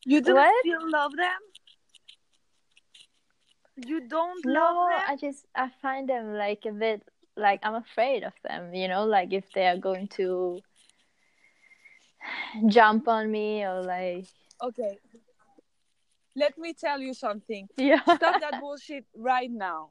[0.05, 0.65] you didn't what?
[0.65, 1.48] still love them?
[3.85, 7.01] You don't no, I just I find them like a bit
[7.35, 10.59] like I'm afraid of them, you know, like if they are going to
[12.67, 14.25] jump on me or like
[14.61, 14.97] Okay.
[16.35, 17.67] Let me tell you something.
[17.77, 18.01] Yeah.
[18.01, 19.89] Stop that bullshit right now.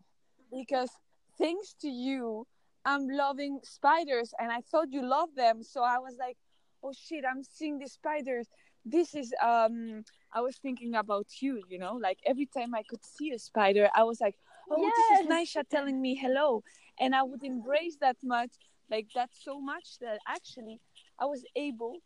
[0.51, 0.91] Because
[1.39, 2.47] thanks to you,
[2.85, 6.37] I'm loving spiders and I thought you loved them, so I was like,
[6.83, 8.49] "Oh shit, I'm seeing the spiders."
[8.85, 13.05] This is um I was thinking about you, you know, like every time I could
[13.05, 14.37] see a spider, I was like,
[14.71, 14.93] oh, yes.
[14.97, 16.63] this is Naisha telling me hello.
[17.01, 18.51] And I would embrace that much,
[18.91, 20.81] like that so much that actually
[21.19, 21.99] I was able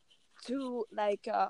[0.46, 1.48] to like uh,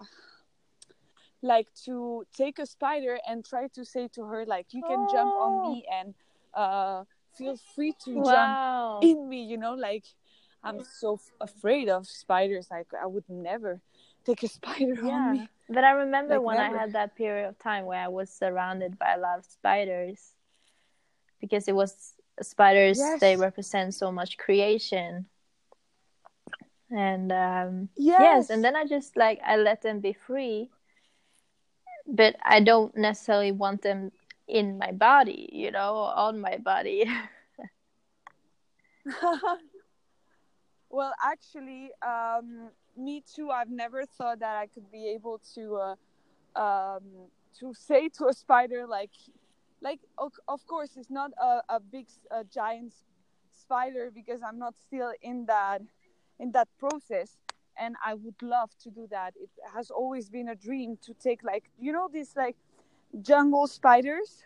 [1.42, 5.12] like to take a spider and try to say to her like you can oh.
[5.12, 5.98] jump on me oh.
[5.98, 6.14] and
[6.54, 7.04] uh
[7.36, 9.00] feel free to wow.
[9.00, 10.04] jump in me you know like
[10.62, 13.80] i'm so f- afraid of spiders like i would never
[14.24, 15.10] take a spider yeah.
[15.10, 16.76] on me but i remember like when never.
[16.76, 20.32] i had that period of time where i was surrounded by a lot of spiders
[21.40, 23.20] because it was spiders yes.
[23.20, 25.26] they represent so much creation
[26.90, 28.20] and um yes.
[28.20, 30.70] yes and then i just like i let them be free
[32.06, 34.12] but I don't necessarily want them
[34.48, 37.04] in my body, you know, on my body.
[40.90, 43.50] well, actually, um, me too.
[43.50, 45.76] I've never thought that I could be able to
[46.56, 47.02] uh, um,
[47.58, 49.10] to say to a spider like,
[49.80, 52.92] like of course it's not a, a big a giant
[53.52, 55.82] spider because I'm not still in that
[56.38, 57.38] in that process
[57.78, 59.34] and I would love to do that.
[59.36, 62.56] It has always been a dream to take like you know these like
[63.20, 64.42] jungle spiders.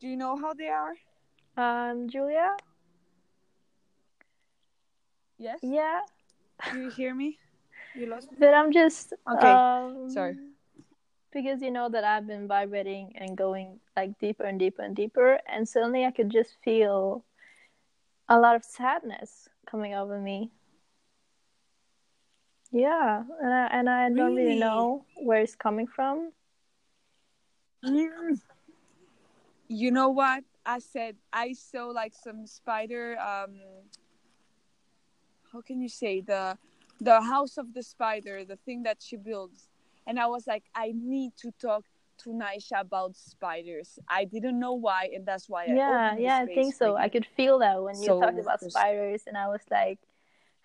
[0.00, 0.94] Do you know how they are?
[1.56, 2.50] Um, Julia.
[5.38, 5.58] Yes.
[5.62, 6.00] Yeah.
[6.72, 7.38] Do you hear me?
[7.96, 8.38] You lost me.
[8.40, 9.50] But I'm just okay.
[9.50, 10.36] Um, Sorry.
[11.32, 15.38] Because you know that I've been vibrating and going like deeper and deeper and deeper,
[15.48, 17.24] and suddenly I could just feel
[18.28, 20.50] a lot of sadness coming over me
[22.72, 24.44] yeah, and I, and I don't really?
[24.44, 26.32] really know where it's coming from.
[27.84, 28.40] Mm.
[29.68, 30.44] You know what?
[30.64, 33.18] I said I saw like some spider.
[33.18, 33.56] Um,
[35.52, 36.58] how can you say the
[37.00, 39.68] the house of the spider, the thing that she builds,
[40.06, 41.84] and I was like, I need to talk
[42.18, 43.98] to Naisha about spiders.
[44.08, 45.66] I didn't know why, and that's why.
[45.66, 46.96] Yeah, I yeah, I think so.
[46.96, 49.98] I could feel that when you so, talked about spiders, and I was like,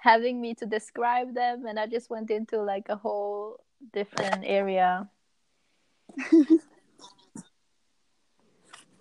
[0.02, 3.60] having me to describe them and I just went into like a whole
[3.94, 5.08] different area.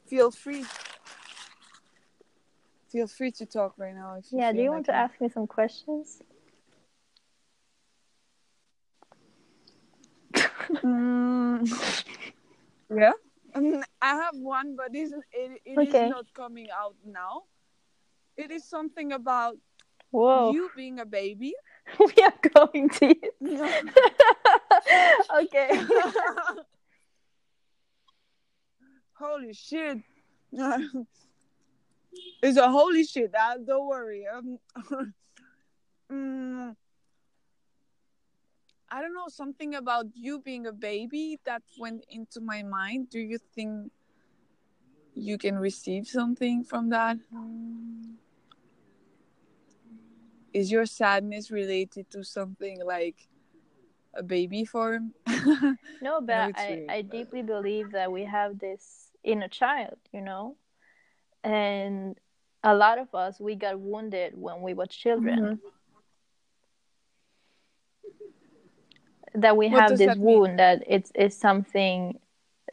[0.07, 0.67] Feel free.
[2.93, 4.17] Feel free to talk right now.
[4.19, 6.23] If you yeah, do you like want to ask me some questions?
[10.83, 12.05] Mm,
[12.95, 13.13] yeah.
[13.55, 16.05] Um, I have one, but it, it, it okay.
[16.05, 17.43] is not coming out now.
[18.37, 19.57] It is something about
[20.11, 20.53] Whoa.
[20.53, 21.55] You being a baby.
[21.99, 23.15] we are going to.
[25.43, 25.71] okay.
[29.13, 29.99] holy shit.
[32.43, 33.33] it's a holy shit.
[33.35, 34.27] Uh, don't worry.
[34.27, 34.59] Um,
[36.13, 36.77] mm,
[38.91, 43.11] I don't know something about you being a baby that went into my mind.
[43.11, 43.93] Do you think
[45.15, 47.19] you can receive something from that?
[47.33, 48.01] Mm
[50.53, 53.29] your sadness related to something like
[54.15, 55.13] a baby form?
[56.03, 57.11] no, but I, weird, I but...
[57.11, 60.57] deeply believe that we have this inner child, you know?
[61.45, 62.19] And
[62.63, 65.41] a lot of us, we got wounded when we were children.
[65.41, 65.69] Mm-hmm.
[69.35, 70.57] That we what have this that wound mean?
[70.57, 72.19] that it's, it's something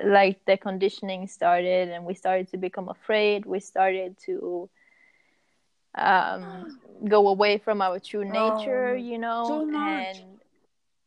[0.04, 3.46] like the conditioning started and we started to become afraid.
[3.46, 4.70] We started to
[5.96, 10.40] um, go away from our true nature, oh, you know, and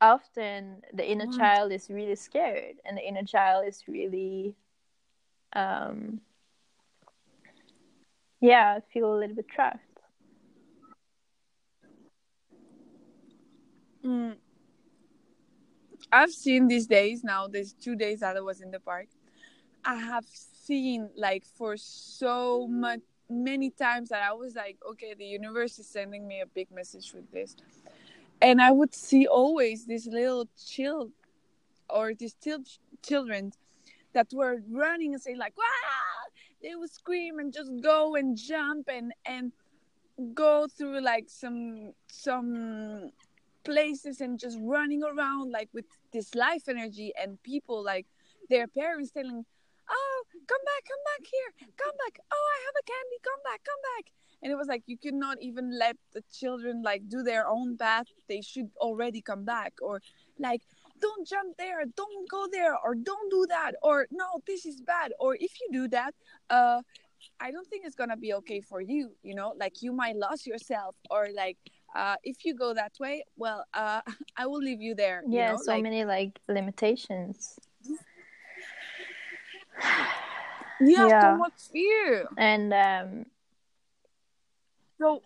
[0.01, 4.55] often the inner child is really scared and the inner child is really
[5.53, 6.21] um
[8.41, 9.81] yeah i feel a little bit trapped
[14.05, 14.35] mm.
[16.13, 19.07] I've seen these days now these two days that i was in the park
[19.85, 23.01] i have seen like for so much
[23.31, 27.13] many times that I was like, okay, the universe is sending me a big message
[27.15, 27.57] with this.
[28.43, 31.13] And I would see always these little child
[31.89, 33.53] or these ch- children
[34.13, 35.65] that were running and saying like, wow,
[36.63, 39.53] they would scream and just go and jump and, and
[40.35, 43.13] go through like some, some
[43.65, 48.07] places and just running around like with this life energy and people like
[48.49, 49.45] their parents telling
[49.91, 52.21] oh, come back, come back here, come back.
[52.33, 54.13] Oh, I have a candy, come back, come back.
[54.43, 57.77] And it was like you could not even let the children like do their own
[57.77, 58.07] path.
[58.29, 60.01] They should already come back, or
[60.39, 60.63] like
[61.01, 65.13] don't jump there, don't go there, or don't do that, or no, this is bad.
[65.19, 66.15] Or if you do that,
[66.49, 66.81] uh,
[67.39, 69.11] I don't think it's gonna be okay for you.
[69.23, 71.59] You know, like you might lose yourself, or like
[71.95, 74.01] uh, if you go that way, well, uh,
[74.37, 75.23] I will leave you there.
[75.27, 75.63] Yeah, you know?
[75.63, 77.59] so like, many like limitations
[80.81, 81.21] yeah, yeah.
[81.21, 82.27] so much fear.
[82.37, 83.27] And um,
[84.99, 85.23] so,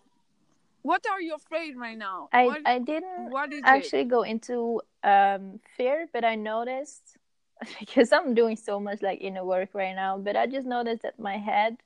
[0.82, 2.28] what are you afraid right now?
[2.32, 3.32] I what, I didn't
[3.64, 4.08] actually it?
[4.08, 7.16] go into um, fear, but I noticed
[7.80, 10.18] because I'm doing so much like inner work right now.
[10.18, 11.76] But I just noticed that my head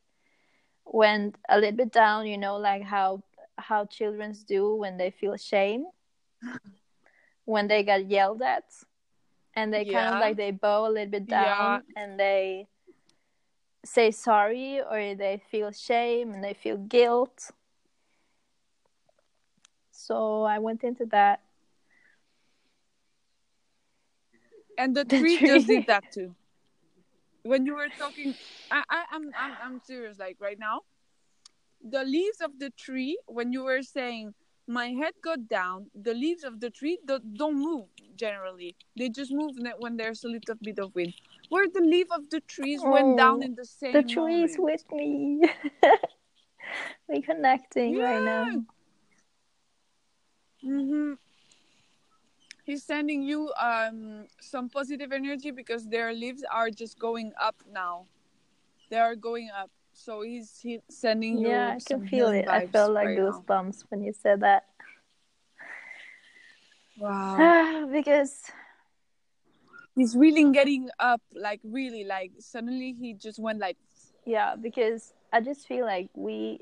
[0.84, 2.26] went a little bit down.
[2.26, 3.22] You know, like how
[3.59, 5.86] how childrens do when they feel shame,
[7.44, 8.64] when they get yelled at,
[9.55, 10.01] and they yeah.
[10.01, 12.02] kind of like they bow a little bit down yeah.
[12.02, 12.66] and they
[13.85, 17.51] say sorry or they feel shame and they feel guilt.
[19.90, 21.40] So I went into that
[24.78, 26.35] and the, the tree, tree, just did that too
[27.43, 28.35] when you were talking
[28.70, 30.82] I, I i'm i'm i'm serious like right now
[31.82, 34.34] the leaves of the tree when you were saying
[34.66, 37.86] my head got down the leaves of the tree don't, don't move
[38.16, 41.14] generally they just move when there's a little bit of wind
[41.48, 44.56] where the leaf of the trees oh, went down in the same the tree is
[44.59, 45.40] with me
[47.09, 48.12] we're connecting yeah.
[48.12, 48.64] right now
[50.64, 51.14] mm-hmm
[52.68, 58.05] he's sending you um, some positive energy because their leaves are just going up now.
[58.90, 59.70] They are going up.
[59.98, 61.48] So he's he sending you.
[61.48, 62.46] Yeah, I can feel it.
[62.46, 64.64] I felt like right goosebumps when you said that.
[66.96, 67.88] Wow.
[67.92, 68.44] because
[69.96, 73.76] he's really getting up, like really, like suddenly he just went like.
[74.24, 76.60] Yeah, because I just feel like we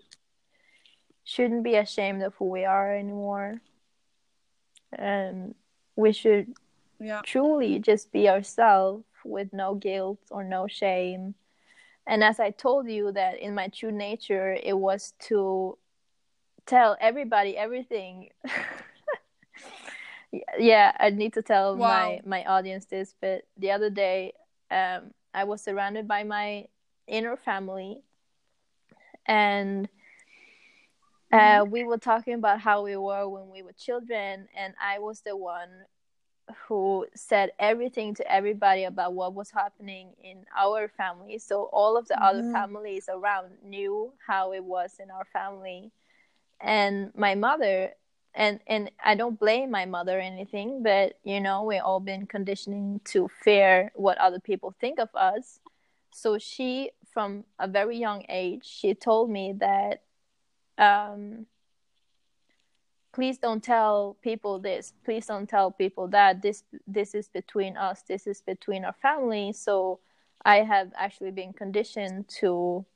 [1.24, 3.60] shouldn't be ashamed of who we are anymore.
[4.92, 5.54] And
[5.94, 6.54] we should
[6.98, 7.20] yeah.
[7.22, 11.34] truly just be ourselves with no guilt or no shame.
[12.06, 15.76] And as I told you that in my true nature, it was to
[16.64, 18.30] tell everybody everything.
[20.58, 21.88] yeah, I need to tell wow.
[21.88, 24.34] my my audience this, but the other day,
[24.70, 26.66] um, I was surrounded by my
[27.08, 28.02] inner family,
[29.26, 29.88] and
[31.32, 31.70] uh, mm-hmm.
[31.70, 35.36] we were talking about how we were when we were children, and I was the
[35.36, 35.70] one
[36.66, 41.39] who said everything to everybody about what was happening in our family.
[41.39, 42.23] So all of the mm-hmm.
[42.23, 45.90] other families around knew how it was in our family.
[46.60, 47.93] And my mother
[48.35, 52.27] and and I don't blame my mother or anything, but you know, we all been
[52.27, 55.59] conditioning to fear what other people think of us.
[56.12, 60.02] So she from a very young age, she told me that
[60.78, 61.47] um
[63.16, 64.93] please don't tell people this.
[65.05, 66.43] Please don't tell people that.
[66.43, 68.02] This this is between us.
[68.02, 69.52] This is between our family.
[69.52, 70.01] So
[70.47, 72.86] i have actually been conditioned to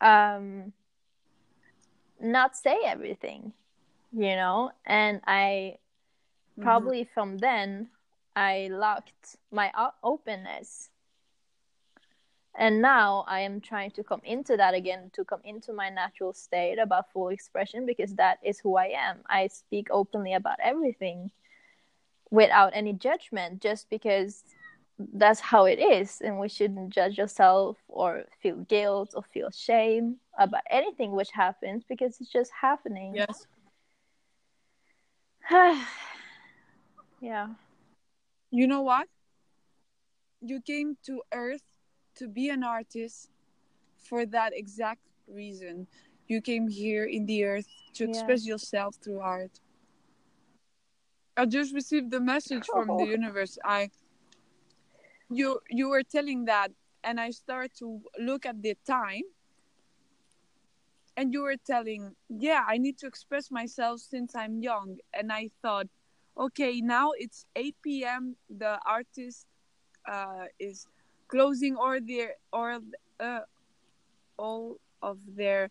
[0.00, 0.72] um
[2.20, 3.52] not say everything
[4.12, 4.70] you know?
[4.84, 5.76] And i
[6.52, 6.62] mm-hmm.
[6.62, 7.88] probably from then
[8.34, 9.70] i locked my
[10.02, 10.90] openness
[12.58, 16.34] and now i am trying to come into that again to come into my natural
[16.34, 19.18] state about full expression because that is who i am.
[19.30, 21.30] I speak openly about everything
[22.30, 24.44] without any judgment just because
[25.14, 26.20] that's how it is.
[26.20, 31.84] And we shouldn't judge yourself or feel guilt or feel shame about anything which happens
[31.88, 33.14] because it's just happening.
[33.14, 33.46] Yes.
[37.20, 37.48] Yeah.
[38.52, 39.08] You know what?
[40.40, 41.64] You came to earth
[42.18, 43.30] to be an artist
[43.96, 45.86] for that exact reason.
[46.26, 48.52] You came here in the earth to express yeah.
[48.52, 49.60] yourself through art.
[51.36, 53.58] I just received the message from the universe.
[53.64, 53.90] I
[55.30, 56.72] you you were telling that
[57.04, 59.22] and I started to look at the time
[61.18, 64.98] and you were telling, yeah, I need to express myself since I'm young.
[65.12, 65.88] And I thought,
[66.38, 68.36] okay, now it's 8 p.m.
[68.48, 69.46] The artist
[70.06, 70.86] uh, is
[71.28, 72.80] closing all their or
[73.20, 73.40] uh,
[74.36, 75.70] all of their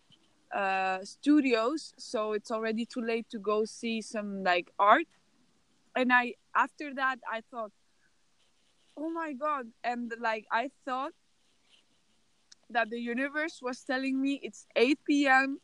[0.54, 1.92] uh, studios.
[1.98, 5.06] So it's already too late to go see some like art.
[5.96, 7.72] And i after that i thought
[8.96, 9.66] oh my god.
[9.82, 11.12] And like i thought
[12.70, 15.58] that the universe was telling me it's 8 p.m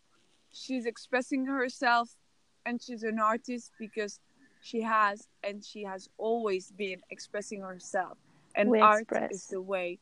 [0.55, 2.17] she's expressing herself
[2.65, 4.21] and she's an artist because
[4.63, 8.17] she has and she has always been expressing herself
[8.55, 9.33] and we art express.
[9.33, 9.99] is the way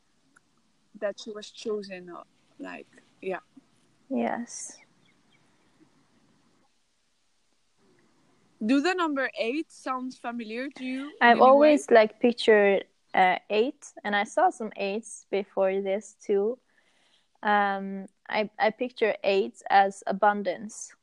[0.99, 2.23] that she was chosen uh,
[2.59, 2.87] like
[3.21, 3.39] yeah
[4.09, 4.77] yes
[8.65, 11.95] do the number eight sounds familiar to you i've always way?
[11.95, 16.57] like pictured uh, eight and i saw some eights before this too
[17.43, 20.93] um i i picture eight as abundance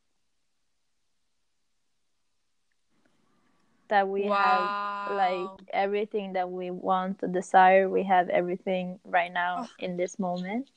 [3.90, 5.06] that we wow.
[5.06, 9.68] have like everything that we want to desire we have everything right now oh.
[9.78, 10.70] in this moment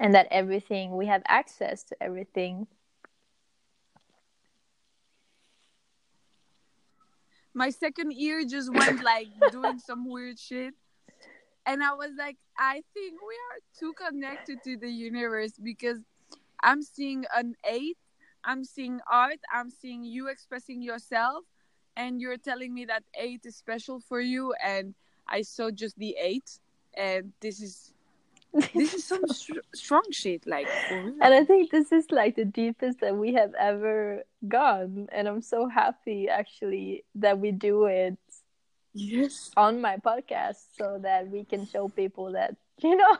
[0.00, 2.66] and that everything we have access to everything
[7.58, 10.74] my second ear just went like doing some weird shit.
[11.66, 15.98] And I was like, I think we are too connected to the universe because
[16.62, 17.98] I'm seeing an eight,
[18.44, 21.44] I'm seeing art, I'm seeing you expressing yourself,
[21.98, 24.94] and you're telling me that eight is special for you, and
[25.28, 26.58] I saw just the eight,
[26.94, 27.92] and this is
[28.74, 29.24] this is some
[29.74, 34.22] strong shit like and i think this is like the deepest that we have ever
[34.48, 38.16] gone and i'm so happy actually that we do it
[38.94, 39.50] yes.
[39.54, 43.18] on my podcast so that we can show people that you know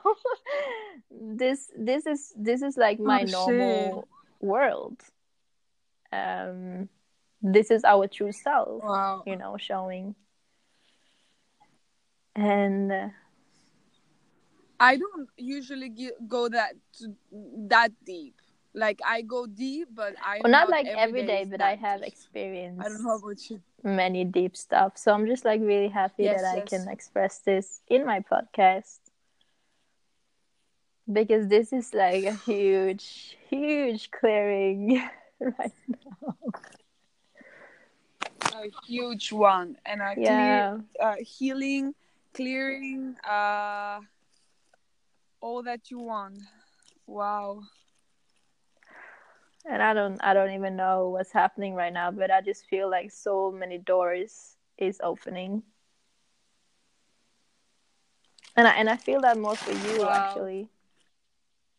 [1.10, 4.08] this this is this is like my oh, normal
[4.40, 5.00] world.
[6.12, 6.88] Um
[7.42, 9.22] this is our true self wow.
[9.26, 10.14] you know showing
[12.38, 13.08] and uh,
[14.80, 15.92] I don't usually
[16.26, 16.74] go that
[17.68, 18.34] that deep.
[18.74, 22.02] Like I go deep, but I well, not, not like every day, but I have
[22.02, 22.84] experienced.
[22.84, 23.60] I don't know about you.
[23.82, 26.64] Many deep stuff, so I'm just like really happy yes, that yes.
[26.64, 28.98] I can express this in my podcast
[31.10, 35.02] because this is like a huge, huge clearing
[35.40, 35.72] right
[36.22, 36.36] now.
[38.58, 40.26] A huge one, and a yeah.
[40.26, 41.94] clear, uh, healing,
[42.34, 43.14] clearing.
[43.28, 44.00] Uh,
[45.40, 46.38] all that you want.
[47.06, 47.62] Wow.
[49.64, 52.90] And I don't I don't even know what's happening right now, but I just feel
[52.90, 55.62] like so many doors is opening.
[58.56, 60.10] And I and I feel that more for you wow.
[60.10, 60.68] actually.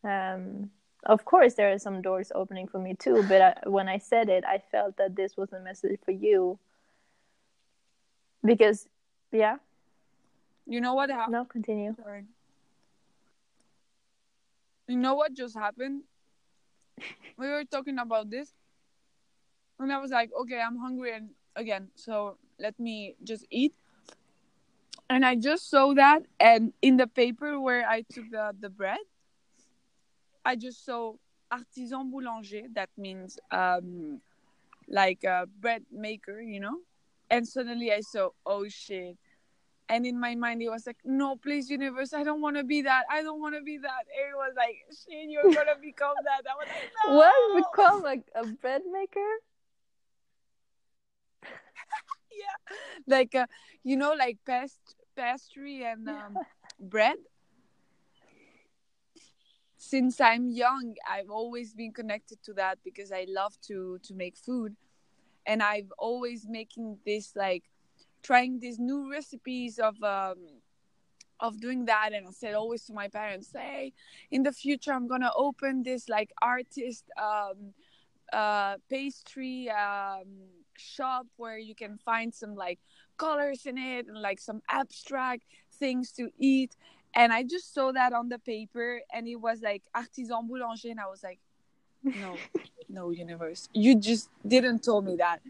[0.04, 0.70] Um
[1.04, 4.28] of course there are some doors opening for me too, but I, when I said
[4.28, 6.58] it, I felt that this was a message for you.
[8.44, 8.88] Because
[9.32, 9.56] yeah.
[10.66, 11.32] You know what happened?
[11.32, 11.94] No, continue.
[11.96, 12.24] Sorry.
[14.88, 16.02] You know what just happened?
[17.38, 18.52] we were talking about this,
[19.78, 23.74] and I was like, okay, I'm hungry and again, so let me just eat.
[25.08, 28.98] And I just saw that, and in the paper where I took the, the bread,
[30.44, 31.14] I just saw
[31.50, 32.62] artisan boulanger.
[32.74, 34.20] That means um,
[34.88, 36.78] like a bread maker, you know.
[37.30, 39.16] And suddenly I saw, oh shit,
[39.90, 42.82] and in my mind it was like no please universe i don't want to be
[42.82, 43.04] that.
[43.10, 44.04] I don't want to be that.
[44.08, 46.42] It was like shit you're gonna become that.
[46.48, 47.16] I was like no.
[47.16, 49.30] What become like a bread maker?
[52.32, 52.76] Yeah.
[53.06, 53.46] Like uh,
[53.82, 54.78] you know like past
[55.16, 56.38] pastry and um,
[56.78, 57.18] bread?
[59.76, 64.36] Since i'm young i've always been connected to that because i love to to make
[64.36, 64.76] food
[65.46, 67.64] and i've always making this like
[68.22, 70.36] trying these new recipes of um,
[71.40, 73.92] of doing that and i said always to my parents hey
[74.30, 77.72] in the future i'm gonna open this like artist um,
[78.32, 80.26] uh, pastry um,
[80.76, 82.78] shop where you can find some like
[83.16, 85.44] colors in it and like some abstract
[85.74, 86.76] things to eat.
[87.14, 91.00] And i just saw that on the paper and it was like artisan boulanger and
[91.00, 91.40] i was like
[92.02, 92.36] no
[92.88, 95.40] no universe you just didn't tell me that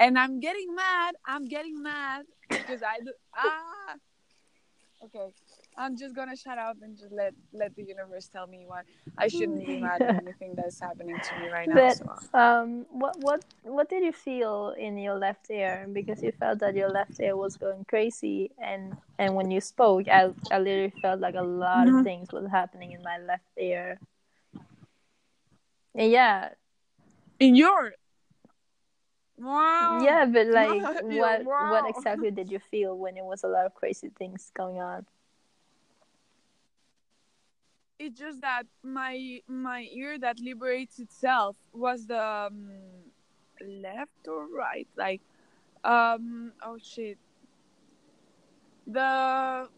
[0.00, 1.14] and I'm getting mad.
[1.26, 3.94] I'm getting mad because I do, ah.
[5.02, 5.32] Okay,
[5.78, 8.84] I'm just gonna shut up and just let let the universe tell me what
[9.16, 11.74] I shouldn't be mad at anything that's happening to me right now.
[11.74, 12.38] But so.
[12.38, 15.86] um, what what what did you feel in your left ear?
[15.90, 20.06] Because you felt that your left ear was going crazy, and and when you spoke,
[20.08, 21.96] I I literally felt like a lot mm-hmm.
[21.96, 23.98] of things was happening in my left ear.
[25.94, 26.50] Yeah,
[27.38, 27.94] in Europe.
[29.36, 29.98] Wow.
[30.02, 31.70] Yeah, but like what wow.
[31.70, 35.06] what exactly did you feel when it was a lot of crazy things going on?
[37.98, 42.70] It's just that my my ear that liberates itself was the um,
[43.60, 45.20] left or right, like
[45.84, 47.18] um oh shit.
[48.86, 49.68] The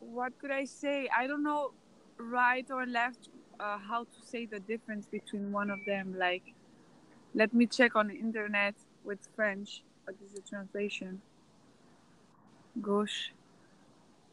[0.00, 1.08] what could I say?
[1.16, 1.72] I don't know
[2.18, 3.28] right or left
[3.60, 6.54] uh, how to say the difference between one of them like
[7.34, 8.74] let me check on the internet
[9.04, 9.82] with French.
[10.04, 11.20] What is the translation?
[12.80, 13.32] Gauche.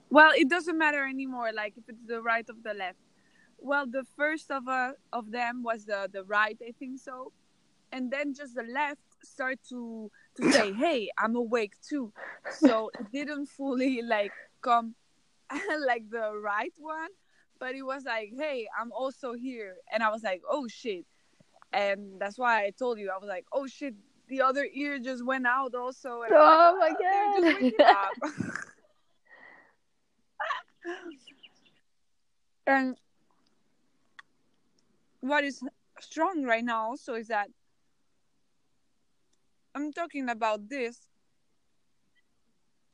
[0.09, 1.51] Well, it doesn't matter anymore.
[1.53, 2.99] Like if it's the right of the left.
[3.57, 7.31] Well, the first of uh, of them was the the right, I think so,
[7.91, 12.13] and then just the left start to to say, "Hey, I'm awake too."
[12.59, 14.31] So it didn't fully like
[14.61, 14.95] come
[15.87, 17.09] like the right one,
[17.59, 21.05] but it was like, "Hey, I'm also here," and I was like, "Oh shit."
[21.71, 23.95] And that's why I told you I was like, "Oh shit,
[24.27, 26.21] the other ear just went out also.
[26.23, 28.13] And oh like, my god!
[32.67, 32.97] and
[35.21, 35.63] what is
[35.99, 37.49] strong right now also is that
[39.75, 40.99] I'm talking about this,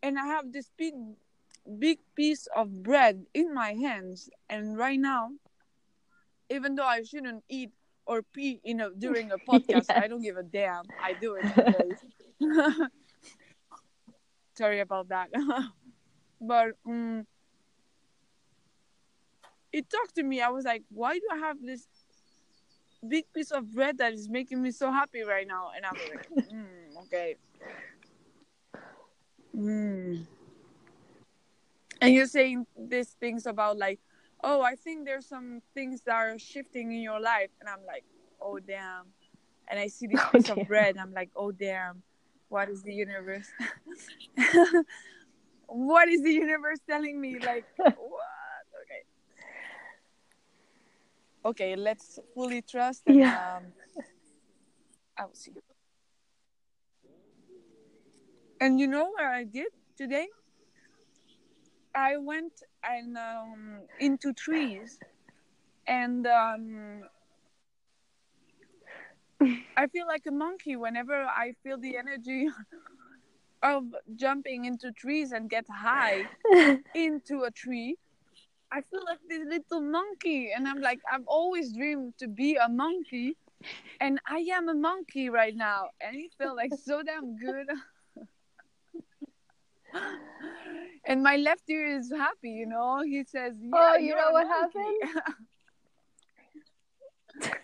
[0.02, 0.94] and I have this big,
[1.69, 5.29] big piece of bread in my hands, and right now,
[6.49, 7.71] even though I shouldn't eat
[8.05, 9.89] or pee in a during a podcast, yes.
[9.89, 10.83] I don't give a damn.
[11.01, 11.45] I do it.
[14.57, 15.29] Sorry about that,
[16.41, 17.25] but um,
[19.71, 20.41] it talked to me.
[20.41, 21.87] I was like, why do I have this
[23.07, 25.71] big piece of bread that is making me so happy right now?
[25.75, 27.35] And I'm like, mm, okay.
[29.55, 30.25] Mm.
[32.01, 33.99] And you're saying these things about like,
[34.43, 38.05] oh, I think there's some things that are shifting in your life, and I'm like,
[38.41, 39.05] oh damn.
[39.69, 40.59] And I see this oh, piece damn.
[40.59, 42.01] of bread, I'm like, oh damn,
[42.47, 43.47] what is the universe?
[45.67, 47.38] what is the universe telling me?
[47.39, 47.93] Like, what?
[48.84, 49.03] Okay.
[51.45, 53.03] Okay, let's fully trust.
[53.07, 53.57] And, yeah.
[53.57, 53.63] Um,
[55.17, 55.51] I'll see.
[55.51, 55.61] You
[58.61, 59.67] and you know what I did
[59.97, 60.27] today?
[61.95, 62.53] I went
[62.84, 64.99] and um, into trees,
[65.88, 67.03] and um,
[69.78, 72.48] I feel like a monkey whenever I feel the energy
[73.64, 73.84] of
[74.16, 76.24] jumping into trees and get high
[76.95, 77.98] into a tree.
[78.72, 82.70] I feel like this little monkey, and I'm like, I've always dreamed to be a
[82.70, 83.36] monkey,
[83.99, 87.68] and I am a monkey right now, and it felt like so damn good.
[91.06, 93.02] and my left ear is happy, you know.
[93.03, 95.02] He says, yeah, "Oh, you know what happened."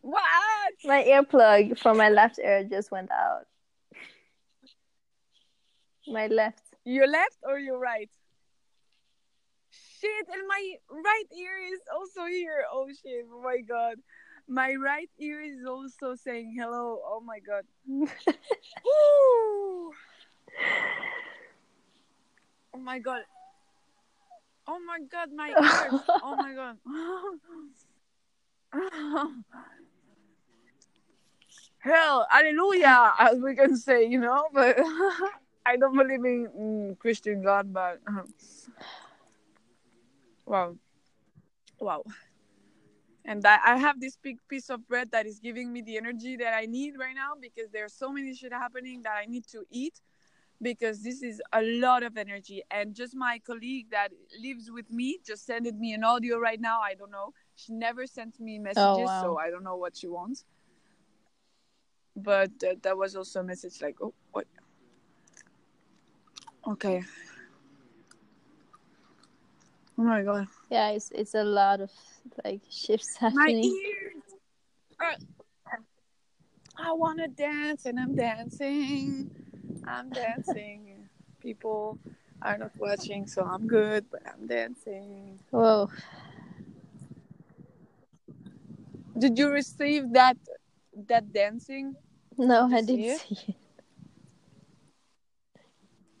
[0.00, 0.72] what?
[0.84, 3.46] My earplug from my left ear just went out.
[6.06, 6.62] My left.
[6.84, 8.10] Your left or your right?
[9.70, 12.64] Shit, and my right ear is also here.
[12.72, 13.26] Oh shit!
[13.32, 13.96] Oh my god.
[14.48, 17.00] My right ear is also saying hello.
[17.04, 17.64] Oh my god.
[22.76, 23.22] Oh my god.
[24.68, 26.00] Oh my god, my ears.
[26.22, 26.76] oh my god.
[31.78, 34.76] Hell, hallelujah, as we can say, you know, but
[35.66, 38.00] I don't believe in mm, Christian God, but
[40.44, 40.76] wow.
[41.80, 42.02] Wow.
[43.24, 46.36] And I, I have this big piece of bread that is giving me the energy
[46.36, 49.64] that I need right now because there's so many shit happening that I need to
[49.70, 49.94] eat
[50.62, 52.62] because this is a lot of energy.
[52.70, 54.10] And just my colleague that
[54.42, 56.80] lives with me just sent me an audio right now.
[56.80, 57.32] I don't know.
[57.54, 59.22] She never sent me messages, oh, wow.
[59.22, 60.44] so I don't know what she wants.
[62.16, 64.46] But uh, that was also a message like, oh, what?
[66.66, 67.04] Okay.
[69.98, 70.48] Oh my god.
[70.70, 71.90] Yeah, it's it's a lot of
[72.44, 73.72] like shifts happening.
[74.98, 75.16] My ears.
[76.78, 79.30] I wanna dance and I'm dancing.
[79.86, 81.08] I'm dancing.
[81.40, 81.98] People
[82.42, 85.38] are not watching, so I'm good, but I'm dancing.
[85.50, 85.88] Whoa.
[89.18, 90.36] Did you receive that
[91.08, 91.94] that dancing?
[92.36, 93.20] No, I didn't see it.
[93.20, 93.56] See it?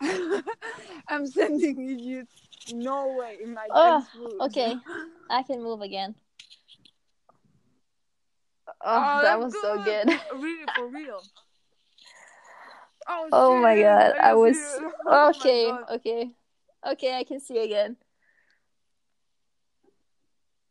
[1.08, 2.26] I'm sending you
[2.72, 4.06] no way in my oh,
[4.42, 4.76] Okay,
[5.30, 6.14] I can move again.
[8.68, 9.62] Oh, oh that was good.
[9.62, 10.08] so good.
[10.34, 11.22] really, for real.
[13.08, 14.56] Oh, oh my god, I, I was
[15.06, 16.30] oh okay, okay,
[16.86, 17.16] okay.
[17.16, 17.96] I can see again.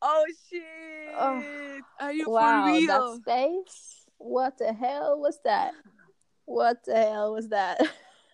[0.02, 0.64] Oh, oh shit!
[1.18, 2.88] Oh, Are you wow, for real?
[2.88, 4.06] that space.
[4.18, 5.74] What the hell was that?
[6.46, 7.80] What the hell was that?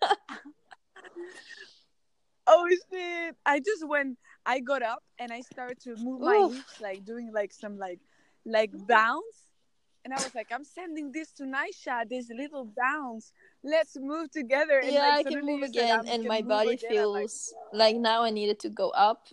[2.46, 3.36] oh shit!
[3.46, 4.18] I just went.
[4.44, 6.26] I got up and I started to move Oof.
[6.26, 8.00] my hips, like doing like some like
[8.44, 9.41] like bounce,
[10.04, 13.32] and I was like, I'm sending this to Naisha, this little bounce
[13.64, 14.80] let's move together.
[14.80, 16.90] And, yeah, like, I can move again, ah, and my body again.
[16.90, 17.94] feels like...
[17.94, 19.28] like now I needed to go up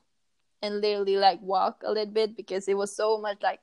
[0.61, 3.59] and literally like walk a little bit because it was so much like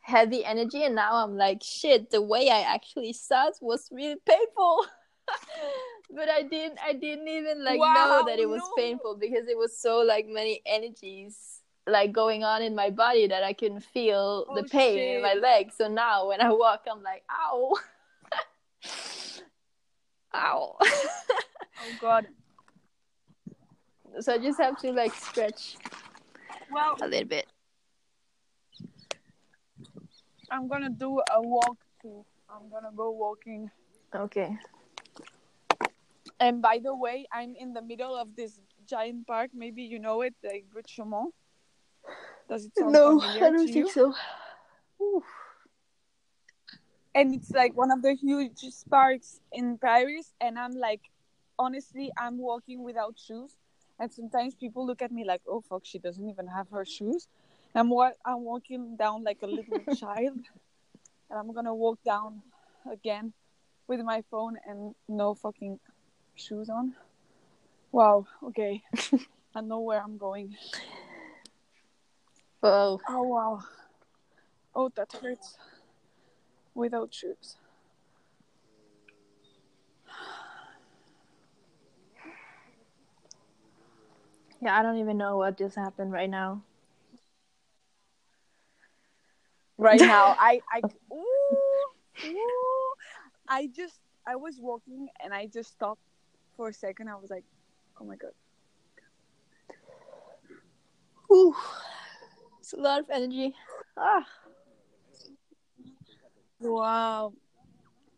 [0.00, 4.86] heavy energy, and now I'm like, shit, the way I actually sat was really painful.
[6.14, 8.72] but I didn't I didn't even like wow, know that it was no.
[8.76, 11.53] painful because it was so like many energies
[11.86, 15.16] like going on in my body that I couldn't feel oh, the pain shit.
[15.16, 15.74] in my legs.
[15.76, 17.74] So now when I walk I'm like, ow.
[20.34, 20.76] Ow.
[20.80, 22.26] oh god.
[24.20, 25.76] So I just have to like stretch
[26.72, 27.46] well a little bit.
[30.50, 32.24] I'm gonna do a walk too.
[32.48, 33.70] I'm gonna go walking.
[34.14, 34.56] Okay.
[36.40, 39.50] And by the way, I'm in the middle of this giant park.
[39.54, 41.32] Maybe you know it, like Chaumont.
[42.48, 43.90] Does it sound no, I don't think you?
[43.90, 44.14] so.
[45.02, 45.24] Oof
[47.14, 51.00] and it's like one of the hugest parks in Paris, and I'm like
[51.58, 53.52] honestly, I'm walking without shoes,
[54.00, 57.28] and sometimes people look at me like, "Oh fuck, she doesn't even have her shoes."
[57.74, 60.42] I'm wa- I'm walking down like a little child,
[61.30, 62.42] and I'm gonna walk down
[62.90, 63.32] again
[63.86, 65.78] with my phone and no fucking
[66.34, 66.94] shoes on.
[67.92, 68.26] Wow.
[68.42, 68.82] Okay.
[69.54, 70.56] I know where I'm going.
[72.66, 72.98] Oh.
[73.06, 73.60] Oh wow.
[74.74, 75.58] Oh, that hurts.
[76.74, 77.56] Without shoes.
[84.62, 86.62] Yeah, I don't even know what just happened right now.
[89.76, 90.80] Right now, I I
[91.12, 92.94] ooh, ooh,
[93.46, 96.00] I just I was walking and I just stopped
[96.56, 97.10] for a second.
[97.10, 97.44] I was like,
[98.00, 98.30] oh my god.
[101.30, 101.54] Ooh,
[102.64, 103.54] it's a lot of energy.
[103.94, 104.24] Ah.
[106.60, 107.34] Wow.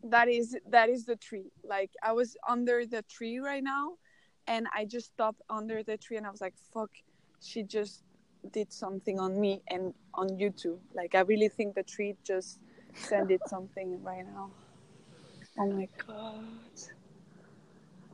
[0.03, 1.51] That is that is the tree.
[1.65, 3.97] Like I was under the tree right now
[4.47, 6.91] and I just stopped under the tree and I was like, fuck,
[7.41, 8.03] she just
[8.53, 10.79] did something on me and on you too.
[10.95, 12.59] Like I really think the tree just
[12.93, 14.51] sent it something right now.
[15.59, 16.77] Oh my god.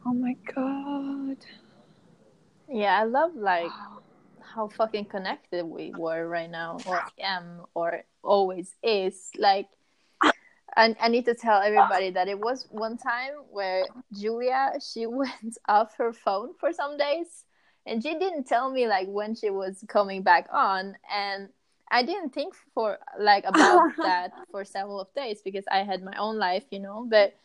[0.04, 1.38] Oh my god.
[2.68, 4.02] Yeah, I love like wow.
[4.54, 9.30] How fucking connected we were right now, or am, or always is.
[9.38, 9.68] Like,
[10.76, 15.58] I, I need to tell everybody that it was one time where Julia she went
[15.68, 17.46] off her phone for some days,
[17.86, 21.50] and she didn't tell me like when she was coming back on, and
[21.90, 26.16] I didn't think for like about that for several of days because I had my
[26.18, 27.06] own life, you know.
[27.10, 27.36] But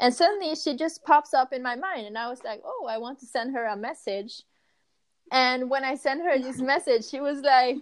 [0.00, 2.98] and suddenly she just pops up in my mind, and I was like, oh, I
[2.98, 4.42] want to send her a message.
[5.30, 7.76] And when I sent her this message, she was like,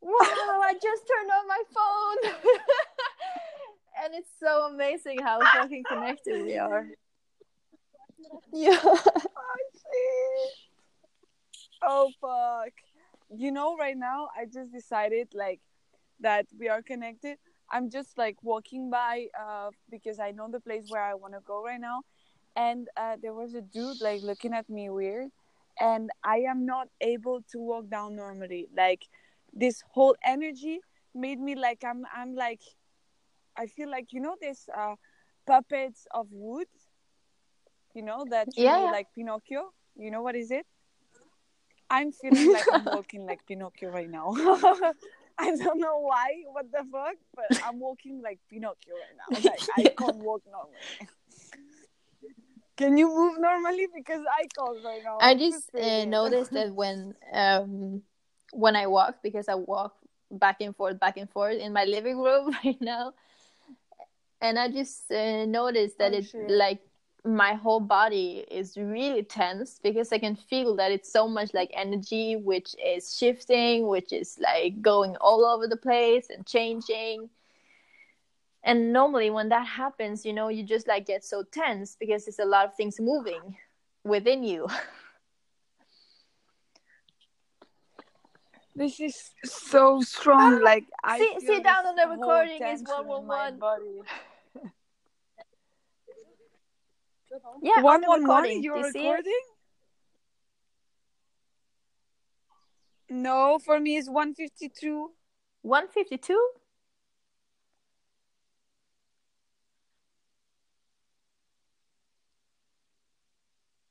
[0.00, 2.32] wow, I just turned on my phone.
[4.04, 6.86] and it's so amazing how fucking connected we are.
[8.52, 8.80] Yeah.
[8.82, 10.50] I see.
[11.82, 12.72] Oh fuck
[13.34, 15.60] you know right now i just decided like
[16.20, 17.36] that we are connected
[17.70, 21.40] i'm just like walking by uh because i know the place where i want to
[21.40, 22.02] go right now
[22.54, 25.28] and uh, there was a dude like looking at me weird
[25.80, 29.06] and i am not able to walk down normally like
[29.52, 30.80] this whole energy
[31.14, 32.60] made me like i'm i'm like
[33.56, 34.94] i feel like you know this uh
[35.46, 36.66] puppets of wood
[37.94, 38.90] you know that yeah, yeah.
[38.90, 40.66] like pinocchio you know what is it
[41.90, 44.34] I'm feeling like I'm walking like Pinocchio right now.
[45.38, 49.50] I don't know why, what the fuck, but I'm walking like Pinocchio right now.
[49.50, 51.08] Like I can't walk normally.
[52.76, 53.86] Can you move normally?
[53.94, 55.18] Because I can't right now.
[55.20, 58.02] I just uh, noticed that when um
[58.52, 59.94] when I walk, because I walk
[60.30, 63.14] back and forth, back and forth in my living room right now,
[64.40, 66.80] and I just uh, noticed that oh, it's like
[67.24, 71.70] my whole body is really tense because I can feel that it's so much like
[71.74, 77.28] energy, which is shifting, which is like going all over the place and changing
[78.66, 82.40] and normally when that happens you know you just like get so tense because there's
[82.40, 83.56] a lot of things moving
[84.04, 84.68] within you.
[88.78, 94.02] This is so strong ah, like i sit, sit down on the recording is 111
[97.62, 98.56] yeah one on recording.
[98.56, 99.40] one you're recording?
[103.08, 105.10] No for me it's 152
[105.62, 106.38] 152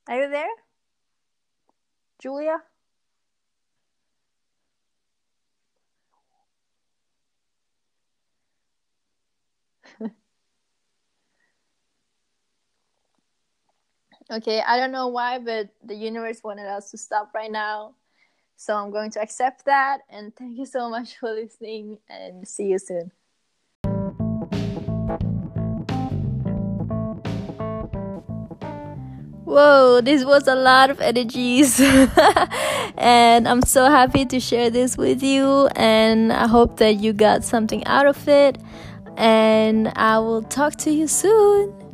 [0.08, 0.48] Are you there,
[2.18, 2.62] Julia?
[14.30, 17.94] Okay, I don't know why, but the universe wanted us to stop right now.
[18.56, 20.00] So I'm going to accept that.
[20.10, 23.12] And thank you so much for listening, and see you soon.
[29.46, 31.78] Whoa, this was a lot of energies.
[32.98, 35.68] and I'm so happy to share this with you.
[35.76, 38.58] And I hope that you got something out of it.
[39.16, 41.85] And I will talk to you soon.